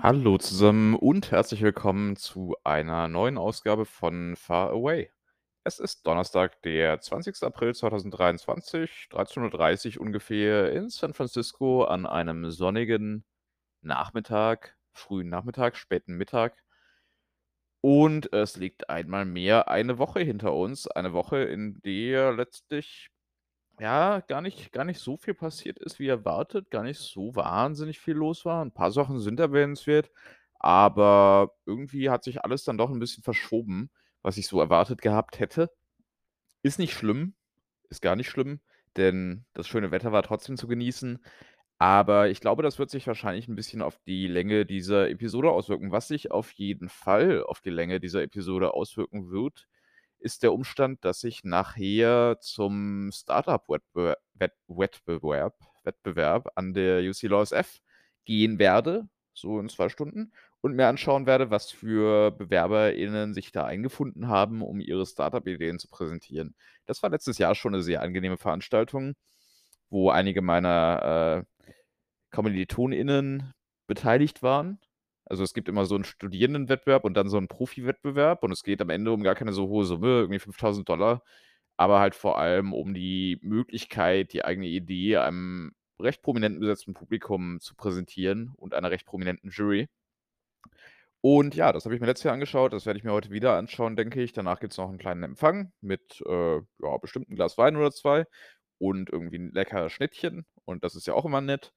Hallo 0.00 0.38
zusammen 0.38 0.94
und 0.94 1.30
herzlich 1.32 1.60
willkommen 1.62 2.14
zu 2.16 2.54
einer 2.64 3.08
neuen 3.08 3.36
Ausgabe 3.36 3.84
von 3.84 4.36
Far 4.36 4.70
Away. 4.70 5.10
Es 5.64 5.80
ist 5.80 6.06
Donnerstag, 6.06 6.62
der 6.62 7.00
20. 7.00 7.42
April 7.44 7.74
2023, 7.74 9.08
13:30 9.10 9.98
Uhr 9.98 10.02
ungefähr 10.06 10.72
in 10.72 10.88
San 10.88 11.14
Francisco 11.14 11.84
an 11.84 12.06
einem 12.06 12.50
sonnigen 12.50 13.24
Nachmittag, 13.82 14.76
frühen 14.92 15.28
Nachmittag, 15.30 15.76
späten 15.76 16.16
Mittag. 16.16 16.56
Und 17.84 18.32
es 18.32 18.56
liegt 18.56 18.90
einmal 18.90 19.24
mehr 19.24 19.68
eine 19.68 19.98
Woche 19.98 20.20
hinter 20.20 20.54
uns, 20.54 20.86
eine 20.88 21.12
Woche, 21.12 21.38
in 21.44 21.80
der 21.82 22.32
letztlich 22.32 23.10
ja, 23.80 24.20
gar 24.20 24.40
nicht 24.42 24.72
gar 24.72 24.84
nicht 24.84 25.00
so 25.00 25.16
viel 25.16 25.34
passiert 25.34 25.78
ist 25.78 25.98
wie 25.98 26.08
erwartet, 26.08 26.70
gar 26.70 26.82
nicht 26.82 26.98
so 26.98 27.34
wahnsinnig 27.36 28.00
viel 28.00 28.14
los 28.14 28.44
war. 28.44 28.62
'N 28.62 28.72
paar 28.72 28.90
Sachen 28.92 29.20
sind 29.20 29.40
erwähnenswert, 29.40 30.10
aber 30.58 31.52
irgendwie 31.66 32.10
hat 32.10 32.24
sich 32.24 32.44
alles 32.44 32.64
dann 32.64 32.78
doch 32.78 32.90
'n 32.90 32.98
bisschen 32.98 33.22
verschoben, 33.24 33.90
was 34.22 34.36
ich 34.38 34.48
so 34.48 34.60
erwartet 34.60 35.02
gehabt 35.02 35.38
hätte. 35.40 35.70
Ist 36.62 36.78
nicht 36.80 36.94
schlimm, 36.94 37.34
ist 37.90 38.02
gar 38.02 38.16
nicht 38.16 38.30
schlimm, 38.30 38.60
denn 38.96 39.46
das 39.54 39.68
schöne 39.68 39.90
Wetter 39.92 40.12
war 40.12 40.22
trotzdem 40.24 40.56
zu 40.58 40.68
genießen. 40.68 41.24
Aber 41.78 42.28
ich 42.30 42.40
glaube, 42.40 42.62
das 42.64 42.78
wird 42.80 42.90
sich 42.90 43.06
wahrscheinlich 43.08 43.48
'n 43.48 43.56
bisschen 43.56 43.82
auf 43.82 43.98
die 44.06 44.28
Länge 44.28 44.66
dieser 44.66 45.10
Episode 45.10 45.50
auswirken. 45.52 45.92
Was 45.92 46.08
sich 46.08 46.30
auf 46.32 46.52
jeden 46.52 46.88
Fall 46.90 47.44
auf 47.44 47.60
die 47.62 47.70
Länge 47.70 48.00
dieser 48.00 48.22
Episode 48.22 48.74
auswirken 48.74 49.30
wird, 49.30 49.68
ist 50.20 50.42
der 50.42 50.52
Umstand, 50.52 51.04
dass 51.04 51.24
ich 51.24 51.44
nachher 51.44 52.38
zum 52.40 53.10
Start-up-Wettbe 53.12 54.16
Wett 54.34 54.52
Wettbewerb 55.84 56.48
an 56.56 56.74
der 56.74 57.00
UC 57.08 57.22
Law 57.28 57.42
SF 57.42 57.78
gehen 58.24 58.58
werde, 58.58 59.08
so 59.34 59.60
in 59.60 59.68
2 59.68 59.88
Stunden, 59.88 60.32
und 60.60 60.74
mir 60.76 60.88
anschauen 60.88 61.26
werde, 61.26 61.50
was 61.50 61.70
für 61.70 62.32
BewerberInnen 62.32 63.32
sich 63.34 63.52
da 63.52 63.64
eingefunden 63.64 64.28
haben, 64.28 64.62
um 64.62 64.80
ihre 64.80 65.06
Start-up-Ideen 65.06 65.78
zu 65.78 65.88
präsentieren. 65.88 66.54
Das 66.86 67.02
war 67.02 67.10
letztes 67.10 67.38
Jahr 67.38 67.54
schon 67.54 67.72
'ne 67.72 67.82
sehr 67.82 68.02
angenehme 68.02 68.38
Veranstaltung, 68.38 69.14
wo 69.90 70.10
einige 70.10 70.42
meiner, 70.42 71.44
äh, 71.44 71.64
KommilitonInnen 72.32 73.52
beteiligt 73.88 74.42
waren. 74.42 74.80
Also, 75.30 75.44
es 75.44 75.52
gibt 75.54 75.68
immer 75.68 75.84
so 75.86 75.94
'n 75.96 76.04
Studierendenwettbewerb 76.04 77.04
und 77.04 77.14
dann 77.16 77.28
so 77.28 77.36
'n 77.38 77.48
Profi-Wettbewerb 77.48 78.42
und 78.44 78.52
es 78.52 78.62
geht 78.62 78.80
am 78.80 78.90
Ende 78.90 79.12
um 79.12 79.22
gar 79.22 79.34
keine 79.34 79.52
so 79.52 79.68
hohe 79.68 79.84
Summe, 79.84 80.08
irgendwie 80.08 80.38
5.000 80.38 81.22
aber 81.76 82.00
halt 82.00 82.14
vor 82.14 82.38
allem 82.38 82.72
um 82.72 82.94
die 82.94 83.38
Möglichkeit, 83.42 84.32
die 84.32 84.44
eigene 84.44 84.66
Idee 84.68 85.18
einem 85.18 85.72
recht 86.00 86.22
prominenten 86.22 86.60
besetzten 86.60 86.94
Publikum 86.94 87.60
zu 87.60 87.74
präsentieren 87.76 88.52
und 88.56 88.74
einer 88.74 88.90
recht 88.90 89.06
prominenten 89.06 89.50
Jury. 89.50 89.88
Und 91.24 91.56
ja, 91.56 91.72
das 91.72 91.84
habe 91.84 91.94
ich 91.96 92.00
mir 92.00 92.06
letztes 92.06 92.24
Jahr 92.24 92.34
angeschaut, 92.34 92.72
das 92.72 92.86
werde 92.86 92.98
ich 92.98 93.04
mir 93.04 93.12
heute 93.12 93.30
wieder 93.30 93.56
anschauen, 93.56 93.96
denke 93.96 94.22
ich. 94.22 94.32
Danach 94.32 94.60
gibt's 94.60 94.76
noch 94.78 94.88
'n 94.88 94.98
kleinen 94.98 95.24
Empfang 95.24 95.72
mit, 95.80 96.22
äh, 96.26 96.56
ja, 96.58 96.96
bestimmt 97.00 97.28
'n 97.28 97.34
Glas 97.34 97.58
Wein 97.58 97.76
oder 97.76 97.90
2 97.90 98.24
und 98.78 99.10
irgendwie 99.10 99.36
'n 99.36 99.50
leckeres 99.52 99.92
Schnittchen 99.92 100.46
und 100.64 100.84
das 100.84 100.94
ist 100.94 101.06
ja 101.08 101.14
auch 101.14 101.24
immer 101.24 101.40
nett. 101.40 101.72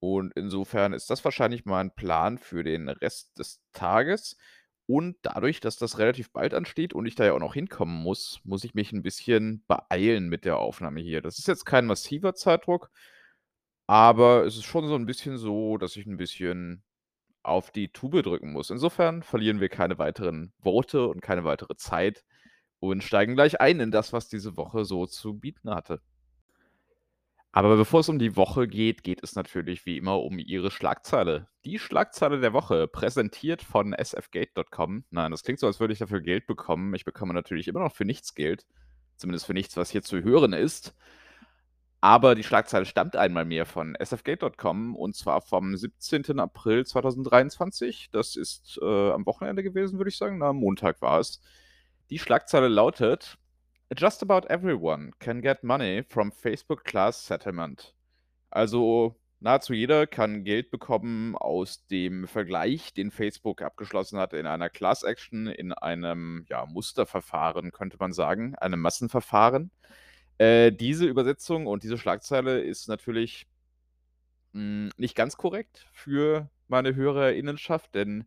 Und 0.00 0.32
insofern 0.36 0.92
ist 0.94 1.10
das 1.10 1.24
wahrscheinlich 1.24 1.64
mein 1.66 1.94
Plan 1.94 2.38
für 2.38 2.64
den 2.64 2.88
Rest 2.88 3.38
des 3.38 3.60
Tages. 3.72 4.36
Und 4.86 5.16
dadurch, 5.22 5.60
dass 5.60 5.76
das 5.76 5.98
relativ 5.98 6.32
bald 6.32 6.54
ansteht 6.54 6.94
und 6.94 7.06
ich 7.06 7.14
da 7.14 7.24
ja 7.26 7.32
auch 7.34 7.38
noch 7.40 7.54
hinkommen 7.54 8.02
muss, 8.02 8.40
muss 8.44 8.64
ich 8.64 8.74
mich 8.74 8.92
'n 8.92 9.02
bisschen 9.02 9.64
beeilen 9.68 10.28
mit 10.28 10.44
der 10.46 10.58
Aufnahme 10.58 11.00
hier. 11.00 11.22
Das 11.22 11.38
ist 11.38 11.48
jetzt 11.48 11.66
kein 11.66 11.86
massiver 11.86 12.34
Zeitdruck, 12.34 12.90
aber 13.88 14.44
es 14.46 14.56
ist 14.56 14.64
schon 14.66 14.88
so 14.88 14.96
'n 14.96 15.06
bisschen 15.06 15.38
so, 15.38 15.78
dass 15.78 15.96
ich 15.96 16.06
'n 16.06 16.16
bisschen 16.18 16.84
auf 17.44 17.70
die 17.72 17.90
Tube 17.92 18.22
drücken 18.24 18.52
muss. 18.52 18.70
Insofern 18.70 19.22
verlieren 19.24 19.60
wir 19.60 19.68
keine 19.70 19.98
weiteren 19.98 20.52
Worte 20.60 21.06
und 21.08 21.22
keine 21.22 21.44
weitere 21.44 21.76
Zeit 21.76 22.24
und 22.80 23.04
steigen 23.04 23.34
gleich 23.36 23.60
ein 23.62 23.80
in 23.80 23.90
das, 23.92 24.12
was 24.14 24.28
diese 24.30 24.56
Woche 24.58 24.84
so 24.86 25.06
zu 25.06 25.34
bieten 25.38 25.70
hatte. 25.70 26.00
Aber 27.52 27.76
bevor 27.76 28.00
es 28.00 28.08
um 28.08 28.20
die 28.20 28.36
Woche 28.36 28.68
geht, 28.68 29.02
geht 29.02 29.24
es 29.24 29.34
natürlich 29.34 29.84
wie 29.84 29.96
immer 29.96 30.20
um 30.22 30.38
ihre 30.38 30.70
Schlagzeile. 30.70 31.48
Die 31.64 31.80
Schlagzeile 31.80 32.40
der 32.40 32.52
Woche, 32.52 32.86
präsentiert 32.86 33.62
von 33.62 33.94
sfgate.com. 34.00 35.04
Nein, 35.10 35.30
das 35.32 35.42
klingt 35.42 35.58
so, 35.58 35.66
als 35.66 35.80
würde 35.80 35.92
ich 35.92 35.98
dafür 35.98 36.20
Geld 36.20 36.46
bekommen. 36.46 36.94
Ich 36.94 37.04
bekomme 37.04 37.34
natürlich 37.34 37.66
immer 37.66 37.80
noch 37.80 37.92
für 37.92 38.04
nichts 38.04 38.34
Geld, 38.34 38.66
zumindest 39.16 39.46
für 39.46 39.54
nichts, 39.54 39.76
was 39.76 39.90
hier 39.90 40.02
zu 40.02 40.22
hören 40.22 40.52
ist. 40.52 40.94
Aber 42.00 42.34
die 42.34 42.44
Schlagzeile 42.44 42.86
stammt 42.86 43.16
einmal 43.16 43.44
mehr 43.44 43.66
von 43.66 43.94
sfgate.com 44.02 44.96
und 44.96 45.16
zwar 45.16 45.42
vom 45.42 45.76
17. 45.76 46.38
April 46.38 46.86
2023. 46.86 48.10
Das 48.10 48.36
ist, 48.36 48.78
äh, 48.80 49.10
am 49.10 49.26
Wochenende 49.26 49.62
gewesen, 49.62 49.98
würde 49.98 50.08
ich 50.08 50.16
sagen. 50.16 50.38
Na, 50.38 50.52
Montag 50.52 51.02
war 51.02 51.18
es. 51.18 51.42
Die 52.08 52.18
Schlagzeile 52.18 52.68
lautet: 52.68 53.36
„Just 53.96 54.22
about 54.22 54.46
everyone 54.48 55.12
can 55.18 55.42
get 55.42 55.64
money 55.64 56.04
from 56.08 56.32
Facebook 56.32 56.84
class 56.84 57.26
settlement.“ 57.26 57.94
Also, 58.50 59.16
nahezu 59.40 59.72
jeder 59.74 60.06
kann 60.06 60.44
Geld 60.44 60.70
bekommen 60.70 61.36
aus 61.36 61.86
dem 61.86 62.26
Vergleich, 62.28 62.94
den 62.94 63.10
Facebook 63.10 63.62
abgeschlossen 63.62 64.18
hat 64.18 64.32
in 64.32 64.46
einer 64.46 64.70
Class 64.70 65.02
Action, 65.02 65.46
in 65.46 65.72
einem, 65.72 66.46
ja, 66.48 66.66
Musterverfahren, 66.66 67.72
könnte 67.72 67.96
man 67.98 68.12
sagen, 68.12 68.54
einem 68.56 68.80
Massenverfahren. 68.80 69.70
Äh, 70.38 70.72
diese 70.72 71.06
Übersetzung 71.06 71.66
und 71.66 71.82
diese 71.82 71.98
Schlagzeile 71.98 72.60
ist 72.60 72.88
natürlich 72.88 73.46
hm, 74.54 74.90
nicht 74.96 75.14
ganz 75.14 75.36
korrekt 75.36 75.86
für 75.92 76.48
meine 76.68 76.94
HörerInnenschaft, 76.94 77.94
denn, 77.94 78.24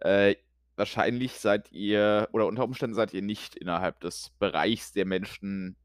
äh, 0.00 0.36
wahrscheinlich 0.80 1.34
seid 1.34 1.70
ihr 1.72 2.28
oder 2.32 2.46
unter 2.46 2.64
Umständen 2.64 2.94
seid 2.94 3.14
ihr 3.14 3.22
nicht 3.22 3.54
innerhalb 3.54 4.00
des 4.00 4.30
Bereichs 4.40 4.92
der 4.92 5.04
Menschen, 5.04 5.76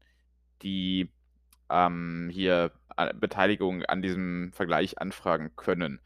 die, 0.62 1.12
ähm, 1.70 2.30
hier, 2.32 2.72
äh, 2.96 3.12
Beteiligung 3.14 3.84
an 3.84 4.02
diesem 4.02 4.52
Vergleich 4.54 4.98
anfragen 4.98 5.54
können. 5.54 6.00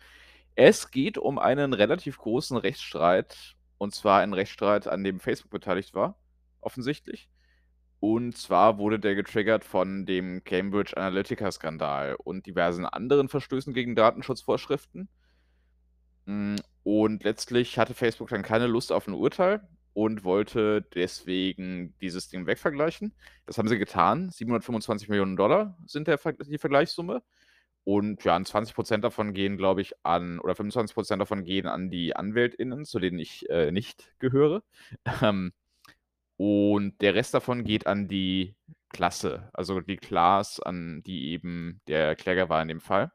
Es 0.57 0.91
geht 0.91 1.19
um 1.19 1.39
einen 1.39 1.73
relativ 1.73 2.19
großen 2.19 2.57
Rechtsstreit, 2.57 3.57
und 3.79 3.95
zwar 3.95 4.21
einen 4.21 4.35
Rechtsstreit, 4.35 4.89
an 4.89 5.05
dem 5.05 5.21
Facebook 5.21 5.53
beteiligt 5.53 5.95
war, 5.95 6.19
offensichtlich. 6.61 7.31
Und 8.01 8.37
zwar 8.37 8.79
wurde 8.79 8.99
der 8.99 9.15
getriggert 9.15 9.65
von 9.65 10.05
dem 10.07 10.43
Cambridge 10.43 10.97
Analytica-Skandal 10.97 12.17
und 12.17 12.47
diversen 12.47 12.87
anderen 12.87 13.29
Verstößen 13.29 13.73
gegen 13.73 13.95
Datenschutzvorschriften. 13.95 15.09
Und 16.85 17.25
letztlich 17.25 17.79
hatte 17.79 17.95
Facebook 17.95 18.29
dann 18.31 18.43
keine 18.43 18.67
Lust 18.67 18.93
auf 18.93 19.07
'n 19.09 19.15
Urteil 19.15 19.61
und 19.93 20.25
wollte 20.25 20.83
deswegen 20.95 21.95
dieses 22.01 22.29
Ding 22.29 22.47
wegvergleichen. 22.47 23.15
Das 23.47 23.59
haben 23.59 23.69
sie 23.69 23.79
getan. 23.79 24.31
725.000.000 24.31 25.77
sind 25.87 26.09
der 26.09 26.19
die 26.19 26.59
Vergleichssumme. 26.59 27.23
Und 27.85 28.25
ja, 28.25 28.37
und 28.37 28.47
20% 28.47 29.05
davon 29.05 29.33
gehen, 29.35 29.57
glaube 29.57 29.81
ich, 29.83 29.95
an 30.05 30.39
oder 30.41 30.55
25% 30.55 31.21
davon 31.23 31.45
gehen 31.45 31.67
an 31.67 31.91
die 31.91 32.15
AnwältInnen, 32.17 32.85
zu 32.85 32.99
denen 33.01 33.19
ich, 33.19 33.49
äh, 33.51 33.73
nicht 33.73 34.13
gehöre. 34.19 34.63
Ähm, 35.23 35.53
und 36.39 37.01
der 37.03 37.15
Rest 37.15 37.35
davon 37.35 37.65
geht 37.65 37.87
an 37.87 38.09
die 38.09 38.57
Klasse, 38.91 39.51
also 39.55 39.81
die 39.81 39.97
Class, 39.99 40.61
an 40.61 41.03
die 41.05 41.31
eben 41.33 41.81
der 41.89 42.17
Kläger 42.17 42.49
war 42.49 42.63
in 42.63 42.69
dem 42.69 42.81
Fall. 42.81 43.13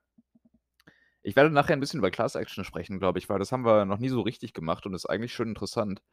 Ich 1.27 1.35
werde 1.35 1.49
nachher 1.49 1.73
'n 1.75 1.79
bisschen 1.79 1.97
über 1.99 2.11
Class 2.11 2.35
Action 2.35 2.63
sprechen, 2.63 2.99
glaube 2.99 3.17
ich, 3.17 3.29
weil 3.29 3.39
das 3.39 3.51
haben 3.51 3.65
wir 3.65 3.85
noch 3.85 3.97
nie 3.97 4.09
so 4.09 4.21
richtig 4.21 4.53
gemacht 4.53 4.85
und 4.85 4.93
ist 4.93 5.07
eigentlich 5.07 5.33
schon 5.33 5.47
interessant. 5.49 6.03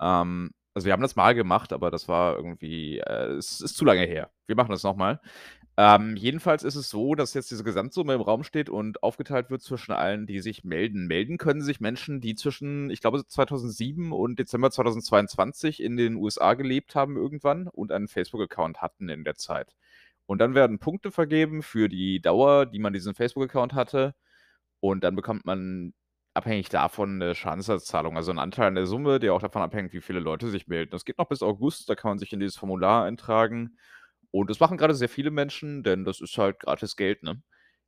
Ähm, 0.00 0.52
also, 0.74 0.86
wir 0.86 0.92
haben 0.94 1.02
das 1.02 1.16
mal 1.16 1.34
gemacht, 1.34 1.72
aber 1.72 1.90
das 1.90 2.08
war 2.08 2.36
irgendwie 2.36 2.98
äh, 3.00 3.32
es 3.38 3.60
ist 3.60 3.76
zu 3.76 3.84
lange 3.84 4.02
her. 4.06 4.30
Wir 4.46 4.56
machen 4.56 4.70
das 4.72 4.84
noch 4.84 4.96
mal. 4.96 5.20
Ähm, 5.78 6.16
jedenfalls 6.16 6.64
ist 6.64 6.76
es 6.76 6.90
so, 6.90 7.14
dass 7.16 7.34
jetzt 7.34 7.50
diese 7.50 7.64
Gesamtsumme 7.64 8.14
im 8.14 8.20
Raum 8.22 8.44
steht 8.44 8.70
und 8.70 9.02
aufgeteilt 9.02 9.50
wird 9.50 9.62
zwischen 9.62 9.92
allen, 9.92 10.26
die 10.26 10.40
sich 10.40 10.64
melden. 10.64 11.06
Melden 11.08 11.38
können 11.38 11.62
sich 11.62 11.80
Menschen, 11.80 12.20
die 12.20 12.34
zwischen, 12.36 12.90
ich 12.90 13.00
glaube, 13.02 13.26
2007 13.26 14.12
und 14.12 14.38
Dezember 14.40 14.70
2022 14.70 15.82
in 15.82 15.96
den 15.98 16.16
USA 16.16 16.54
gelebt 16.54 16.94
haben 16.96 17.16
irgendwann 17.16 17.68
und 17.68 17.92
einen 17.92 18.08
Facebook-Account 18.08 18.82
hatten 18.82 19.08
in 19.10 19.24
der 19.24 19.36
Zeit. 19.36 19.76
Und 20.26 20.40
dann 20.40 20.54
werden 20.54 20.78
Punkte 20.78 21.10
vergeben 21.12 21.62
für 21.62 21.88
die 21.88 22.20
Dauer, 22.20 22.66
die 22.66 22.78
man 22.80 22.92
diesen 22.92 23.14
Facebook-Account 23.14 23.74
hatte. 23.74 24.14
Und 24.82 25.04
dann 25.04 25.16
bekommt 25.16 25.44
man 25.44 25.92
abhängig 26.34 26.68
davon 26.68 27.18
'ne 27.18 27.34
Schadensersatzzahlung, 27.34 28.16
also 28.16 28.30
'n 28.32 28.38
Anteil 28.38 28.68
an 28.68 28.74
der 28.76 28.86
Summe, 28.86 29.18
der 29.18 29.34
auch 29.34 29.40
davon 29.42 29.62
abhängt, 29.62 29.92
wie 29.92 30.00
viele 30.00 30.20
Leute 30.20 30.48
sich 30.50 30.68
melden. 30.68 30.90
Das 30.92 31.04
geht 31.04 31.18
noch 31.18 31.28
bis 31.28 31.42
August, 31.42 31.88
da 31.90 31.94
kann 31.96 32.10
man 32.12 32.18
sich 32.18 32.32
in 32.32 32.40
dieses 32.40 32.56
Formular 32.56 33.04
eintragen. 33.04 33.76
Und 34.30 34.50
das 34.50 34.60
machen 34.60 34.76
grade 34.78 34.94
sehr 34.94 35.08
viele 35.08 35.30
Menschen, 35.30 35.82
denn 35.84 36.04
das 36.04 36.20
ist 36.20 36.36
halt 36.38 36.60
gratis 36.60 36.96
Geld, 36.96 37.22
ne? 37.24 37.42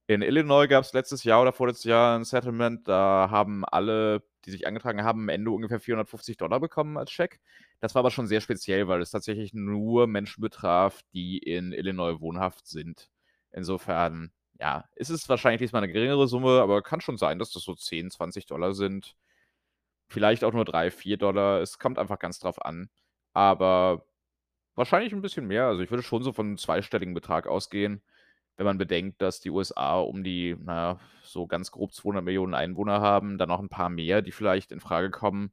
In 0.09 0.23
Illinois 0.23 0.67
gab's 0.69 0.93
letztes 0.95 1.25
Jahr 1.25 1.43
oder 1.43 1.53
vorletztes 1.55 1.85
Jahr 1.87 2.17
'n 2.19 2.25
Settlement, 2.25 2.89
da 2.89 3.29
haben 3.31 3.65
alle, 3.67 4.25
die 4.47 4.51
sich 4.53 4.67
eingetragen 4.67 5.05
haben, 5.05 5.23
am 5.23 5.29
Ende 5.31 5.51
ungefähr 5.53 5.81
450 5.81 6.61
bekommen 6.61 6.99
als 6.99 7.13
Scheck. 7.13 7.41
Das 7.81 7.95
war 7.95 8.01
aber 8.01 8.11
schon 8.13 8.27
sehr 8.29 8.41
speziell, 8.43 8.89
weil 8.89 9.03
es 9.03 9.11
tatsächlich 9.13 9.55
nur 9.55 10.07
Menschen 10.09 10.43
betraf, 10.43 11.03
die 11.15 11.39
in 11.39 11.73
Illinois 11.73 12.21
wohnhaft 12.21 12.67
sind. 12.69 13.11
Insofern, 13.53 14.33
ja, 14.61 14.85
es 14.97 15.11
ist 15.11 15.29
wahrscheinlich 15.31 15.61
diesmal 15.61 15.83
'ne 15.83 15.89
geringere 15.93 16.29
Summe, 16.29 16.61
aber 16.63 16.83
kann 16.83 17.01
schon 17.03 17.19
sein, 17.19 17.39
dass 17.41 17.53
das 17.53 17.65
so 17.65 17.75
10, 17.75 18.11
20 18.11 18.47
sind. 18.75 19.17
Vielleicht 20.09 20.45
auch 20.45 20.53
nur 20.55 20.65
3, 20.67 20.91
4 20.91 21.19
Es 21.63 21.79
kommt 21.79 21.99
einfach 21.99 22.19
ganz 22.21 22.39
drauf 22.41 22.65
an. 22.65 22.91
Aber 23.35 24.07
wahrscheinlich 24.77 25.13
'n 25.15 25.23
bisschen 25.23 25.47
mehr. 25.49 25.67
Also, 25.67 25.83
ich 25.83 25.91
würde 25.91 26.03
schon 26.05 26.23
so 26.25 26.33
von 26.35 26.49
'nem 26.49 26.59
zweistelligen 26.59 27.15
Betrag 27.15 27.47
ausgehen, 27.49 28.03
wenn 28.59 28.67
man 28.67 28.79
bedenkt, 28.79 29.23
dass 29.23 29.41
die 29.41 29.51
USA 29.51 30.01
um 30.01 30.25
die, 30.25 30.57
na 30.61 30.75
ja, 30.95 31.01
so 31.25 31.47
ganz 31.49 31.71
grob 31.73 31.93
200.000.000 31.95 32.55
Einwohner 32.55 33.01
haben, 33.03 33.39
dann 33.39 33.49
noch 33.51 33.61
'n 33.61 33.69
paar 33.71 33.91
mehr, 33.91 34.23
die 34.23 34.33
vielleicht 34.33 34.73
infrage 34.73 35.11
kommen. 35.11 35.53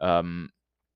Ähm, 0.00 0.52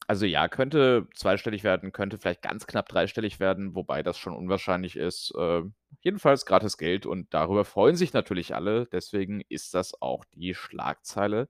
also 0.08 0.26
ja, 0.26 0.48
könnte 0.48 1.06
zweistellig 1.14 1.64
werden, 1.64 1.92
könnte 1.92 2.18
vielleicht 2.18 2.42
ganz 2.42 2.66
knapp 2.66 2.88
dreistellig 2.88 3.40
werden, 3.40 3.74
wobei 3.76 4.02
das 4.02 4.18
schon 4.18 4.34
unwahrscheinlich 4.34 4.96
ist. 4.96 5.32
Äh, 5.38 5.62
jedenfalls 6.00 6.46
gratis 6.46 6.78
Geld 6.78 7.06
und 7.06 7.32
darüber 7.34 7.64
freuen 7.64 7.96
sich 7.96 8.12
natürlich 8.14 8.54
alle. 8.54 8.86
Deswegen 8.86 9.42
ist 9.48 9.74
das 9.74 10.00
auch 10.02 10.24
die 10.34 10.54
Schlagzeile 10.54 11.48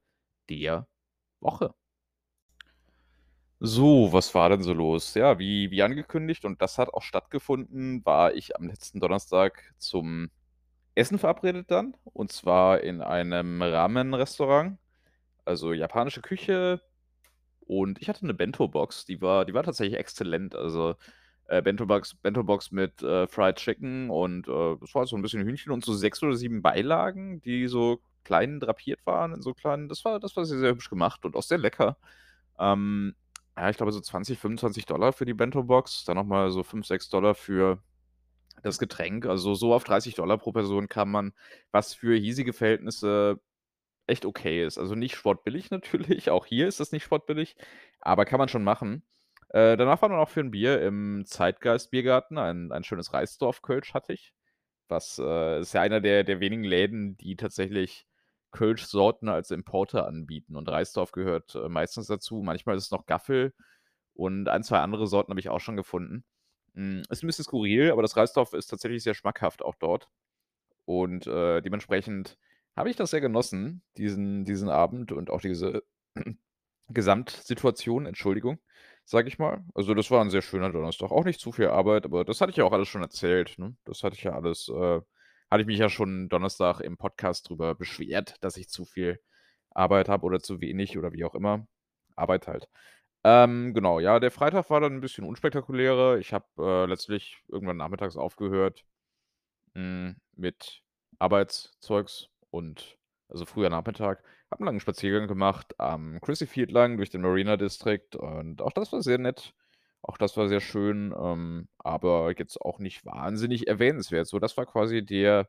der 0.51 0.89
Woche. 1.41 1.75
So, 3.61 4.13
was 4.13 4.35
war 4.35 4.51
denn 4.51 4.63
so 4.63 4.73
los? 4.73 5.15
Ja, 5.15 5.39
wie 5.41 5.71
wie 5.73 5.83
angekündigt 5.83 6.45
und 6.45 6.63
das 6.63 6.79
hat 6.79 6.91
auch 6.95 7.03
stattgefunden, 7.03 8.05
war 8.07 8.35
ich 8.35 8.57
am 8.57 8.69
letzten 8.69 9.01
Donnerstag 9.01 9.75
zum 9.79 10.31
Essen 10.95 11.19
verabredet 11.19 11.71
dann, 11.71 11.97
und 12.05 12.33
zwar 12.33 12.81
in 12.83 13.03
einem 13.03 13.63
Ramen-Restaurant, 13.63 14.79
also 15.45 15.73
japanische 15.73 16.23
Küche. 16.23 16.83
Und 17.69 18.01
ich 18.03 18.09
hatte 18.11 18.27
'ne 18.27 18.35
Bento-Box, 18.35 19.07
die 19.07 19.21
war 19.23 19.45
die 19.47 19.55
war 19.55 19.63
tatsächlich 19.65 19.99
exzellent. 19.99 20.57
Also, 20.57 20.97
äh, 21.49 21.63
Bento-Box 21.63 22.15
Bento-Box 22.17 22.73
mit, 22.73 23.03
äh, 23.03 23.27
Fried 23.29 23.57
Chicken 23.57 24.11
und, 24.11 24.49
äh, 24.49 24.77
das 24.81 24.95
war 24.95 25.07
so 25.07 25.17
'n 25.17 25.23
bisschen 25.23 25.45
Hühnchen 25.45 25.73
und 25.73 25.85
so 25.85 25.95
6 25.95 26.23
oder 26.23 26.37
7 26.37 26.63
Beilagen, 26.63 27.41
die 27.43 27.69
so 27.69 28.01
klein 28.25 28.61
drapiert 28.61 29.01
waren 29.07 29.35
in 29.35 29.43
so 29.43 29.55
kleinen 29.55 29.89
das 29.89 30.05
war 30.05 30.21
das 30.21 30.37
war 30.37 30.45
sehr, 30.47 30.59
sehr 30.59 30.71
hübsch 30.73 30.91
gemacht 30.91 31.25
und 31.27 31.37
auch 31.37 31.43
sehr 31.45 31.59
lecker. 31.59 31.99
Ähm, 32.61 33.15
ja, 33.59 33.71
ich 33.71 33.77
glaube 33.79 33.93
so 33.93 34.01
20, 34.01 34.39
25 34.41 34.87
für 35.15 35.25
die 35.27 35.35
Bento-Box, 35.35 36.05
dann 36.07 36.17
noch 36.17 36.25
mal 36.27 36.51
so 36.53 36.63
5, 36.65 36.87
6 36.87 37.35
für 37.35 37.83
das 38.65 38.79
Getränk. 38.79 39.27
Also, 39.27 39.55
so 39.55 39.75
auf 39.75 39.85
30 39.85 40.17
pro 40.39 40.53
Person 40.53 40.89
kam 40.89 41.11
man, 41.13 41.33
was 41.73 41.95
für 41.95 42.17
hiesige 42.17 42.53
Verhältnisse 42.55 43.41
echt 44.09 44.25
okay 44.27 44.65
ist. 44.65 44.79
Also, 44.79 44.95
nicht 44.95 45.17
spottbillig 45.17 45.71
natürlich, 45.73 46.31
auch 46.31 46.47
hier 46.47 46.69
ist 46.69 46.81
das 46.81 46.93
nicht 46.93 47.05
spottbillig, 47.05 47.57
aber 48.01 48.25
kann 48.25 48.39
man 48.39 48.49
schon 48.49 48.65
machen. 48.65 49.05
Äh, 49.51 49.77
danach 49.77 50.03
war 50.03 50.09
man 50.11 50.19
auch 50.21 50.29
für 50.29 50.41
'n 50.41 50.51
Bier 50.51 50.83
im 50.83 51.25
Zeitgeist-Biergarten. 51.27 52.39
Ein 52.39 52.73
ein 52.73 52.85
schönes 52.85 53.13
Reisdorf-Kölsch 53.13 53.95
hatte 53.95 54.13
ich. 54.15 54.35
Was, 54.89 55.19
äh 55.19 55.61
ist 55.61 55.75
ja 55.75 55.83
einer 55.83 56.01
der 56.01 56.25
der 56.25 56.41
wenigen 56.41 56.65
Läden, 56.65 57.17
die 57.19 57.37
tatsächlich 57.37 58.07
Kölschsorten 58.53 59.29
als 59.29 59.51
Importe 59.51 60.07
anbieten 60.07 60.57
und 60.57 60.69
Reisdorf 60.71 61.13
gehört, 61.13 61.55
äh, 61.57 61.69
meistens 61.69 62.07
dazu. 62.09 62.43
Manchmal 62.43 62.77
ist 62.77 62.85
es 62.87 62.91
noch 62.93 63.07
Gaffel 63.07 63.55
und 64.15 64.49
1, 64.49 64.63
2 64.65 64.79
andere 64.81 65.07
Sorten 65.09 65.31
habe 65.33 65.41
ich 65.41 65.49
auch 65.51 65.61
schon 65.61 65.77
gefunden. 65.77 66.25
Hm, 66.75 67.03
ist 67.11 67.23
'n 67.25 67.27
bisschen 67.29 67.45
skurril, 67.45 67.91
aber 67.93 68.03
das 68.03 68.17
Reisdorf 68.17 68.53
ist 68.55 68.69
tatsächlich 68.69 69.03
sehr 69.05 69.15
schmackhaft 69.15 69.63
auch 69.63 69.77
dort. 69.77 70.09
Und, 70.87 71.27
äh, 71.27 71.61
dementsprechend 71.63 72.39
habe 72.79 72.91
ich 72.91 72.97
das 72.97 73.11
sehr 73.11 73.21
genossen, 73.21 73.83
diesen 73.97 74.45
diesen 74.45 74.69
Abend 74.69 75.13
und 75.13 75.31
auch 75.31 75.41
diese 75.41 75.83
Gesamtsituation, 76.91 78.07
Entschuldigung, 78.07 78.59
sage 79.05 79.29
ich 79.29 79.39
mal. 79.39 79.65
Also, 79.75 79.95
das 79.95 80.11
war 80.11 80.23
'n 80.23 80.31
sehr 80.31 80.43
schöner 80.43 80.71
Donnerstag. 80.73 81.11
Auch 81.13 81.25
nicht 81.25 81.41
zu 81.41 81.53
viel 81.53 81.69
Arbeit, 81.69 82.05
aber 82.07 82.25
das 82.25 82.41
hatte 82.41 82.51
ich 82.51 82.57
ja 82.59 82.65
auch 82.65 82.73
alles 82.73 82.89
schon 82.89 83.03
erzählt, 83.03 83.59
ne? 83.59 83.77
Das 83.85 84.03
hatte 84.05 84.17
ich 84.17 84.25
ja 84.25 84.33
alles, 84.35 84.69
äh 84.69 85.01
hatte 85.51 85.63
ich 85.63 85.67
mich 85.67 85.79
ja 85.79 85.89
schon 85.91 86.29
Donnerstag 86.29 86.81
im 86.81 86.97
Podcast 86.99 87.49
drüber 87.49 87.75
beschwert, 87.75 88.37
dass 88.43 88.57
ich 88.59 88.69
zu 88.69 88.85
viel 88.85 89.21
Arbeit 89.71 90.09
habe 90.11 90.27
oder 90.27 90.41
zu 90.41 90.61
wenig 90.61 90.99
oder 90.99 91.13
wie 91.13 91.25
auch 91.25 91.35
immer. 91.35 91.67
Arbeit 92.17 92.49
halt. 92.49 92.69
Ähm, 93.25 93.75
genau, 93.75 94.01
ja, 94.01 94.21
der 94.21 94.31
Freitag 94.33 94.71
war 94.71 94.81
dann 94.81 94.95
'n 94.99 95.01
bisschen 95.03 95.25
unspektakulärer. 95.27 96.19
Ich 96.19 96.33
habe, 96.35 96.47
äh, 96.59 96.87
letztlich 96.87 97.39
irgendwann 97.49 97.77
nachmittags 97.79 98.17
aufgehört, 98.17 98.85
hm, 99.75 100.17
mit 100.37 100.83
Arbeitszeugs 101.19 102.29
und 102.51 102.97
also, 103.31 103.45
früher 103.47 103.69
Nachmittag, 103.71 104.23
habe 104.51 104.63
'n 104.65 104.67
langen 104.67 104.81
Spaziergang 104.81 105.29
gemacht 105.29 105.75
am 105.79 106.21
Crissy 106.23 106.47
Field 106.47 106.71
lang 106.73 106.97
durch 106.97 107.11
den 107.11 107.21
Marina 107.23 107.57
District 107.59 108.17
und 108.17 108.63
auch 108.63 108.73
das 108.73 108.93
war 108.93 109.03
sehr 109.03 109.19
nett. 109.19 109.55
Auch 110.03 110.17
das 110.19 110.37
war 110.39 110.49
sehr 110.49 110.61
schön, 110.61 111.15
ähm, 111.19 111.69
aber 111.79 112.33
jetzt 112.39 112.61
auch 112.63 112.79
nicht 112.79 113.05
wahnsinnig 113.07 113.67
erwähnenswert. 113.69 114.27
So, 114.29 114.39
das 114.39 114.57
war 114.57 114.65
quasi 114.67 115.05
der 115.05 115.49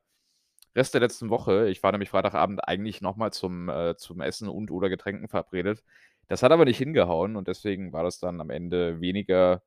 Rest 0.75 0.93
der 0.95 1.01
letzten 1.01 1.29
Woche. 1.31 1.69
Ich 1.69 1.83
war 1.83 1.91
nämlich 1.93 2.09
Freitagabend 2.11 2.67
eigentlich 2.67 3.01
noch 3.01 3.17
mal 3.17 3.31
zum 3.33 3.69
äh, 3.69 3.95
zum 3.97 4.21
Essen 4.21 4.49
und/oder 4.49 4.89
Getränken 4.89 5.27
verabredet. 5.29 5.83
Das 6.29 6.43
hat 6.43 6.51
aber 6.53 6.65
nicht 6.65 6.77
hingehauen 6.79 7.35
und 7.37 7.47
deswegen 7.49 7.93
war 7.93 8.03
das 8.03 8.19
dann 8.19 8.41
am 8.41 8.49
Ende 8.51 9.01
weniger 9.01 9.63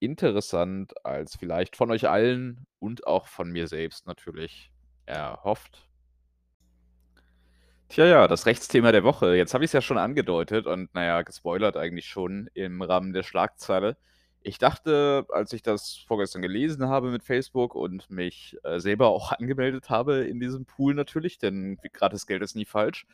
interessant 0.00 0.94
als 1.06 1.36
vielleicht 1.36 1.76
von 1.76 1.90
euch 1.92 2.08
allen 2.08 2.66
und 2.80 3.06
auch 3.08 3.28
von 3.28 3.50
mir 3.52 3.68
selbst 3.68 4.06
natürlich 4.08 4.72
erhofft. 5.06 5.89
Tja, 7.90 8.06
ja, 8.06 8.28
das 8.28 8.46
Rechtsthema 8.46 8.92
der 8.92 9.02
Woche. 9.02 9.34
Jetzt 9.34 9.52
habe 9.52 9.64
ich's 9.64 9.72
ja 9.72 9.80
schon 9.82 9.98
angedeutet 9.98 10.66
und, 10.66 10.90
na 10.94 11.04
ja, 11.04 11.22
gespoilert 11.22 11.76
eigentlich 11.76 12.06
schon 12.06 12.48
im 12.54 12.82
Rahmen 12.82 13.12
der 13.12 13.24
Schlagzeile. 13.24 13.96
Ich 14.42 14.58
dachte, 14.58 15.26
als 15.30 15.52
ich 15.52 15.62
das 15.62 15.96
vorgestern 16.06 16.40
gelesen 16.40 16.86
habe 16.88 17.10
mit 17.10 17.24
Facebook 17.24 17.74
und 17.74 18.08
mich, 18.08 18.56
äh, 18.62 18.78
selber 18.78 19.08
auch 19.08 19.32
angemeldet 19.38 19.90
habe 19.90 20.18
in 20.24 20.38
diesem 20.38 20.66
Pool 20.66 20.94
natürlich, 20.94 21.38
denn 21.38 21.78
gratis 21.92 22.26
Geld 22.28 22.42
ist 22.42 22.54
nie 22.54 22.64
falsch. 22.64 23.06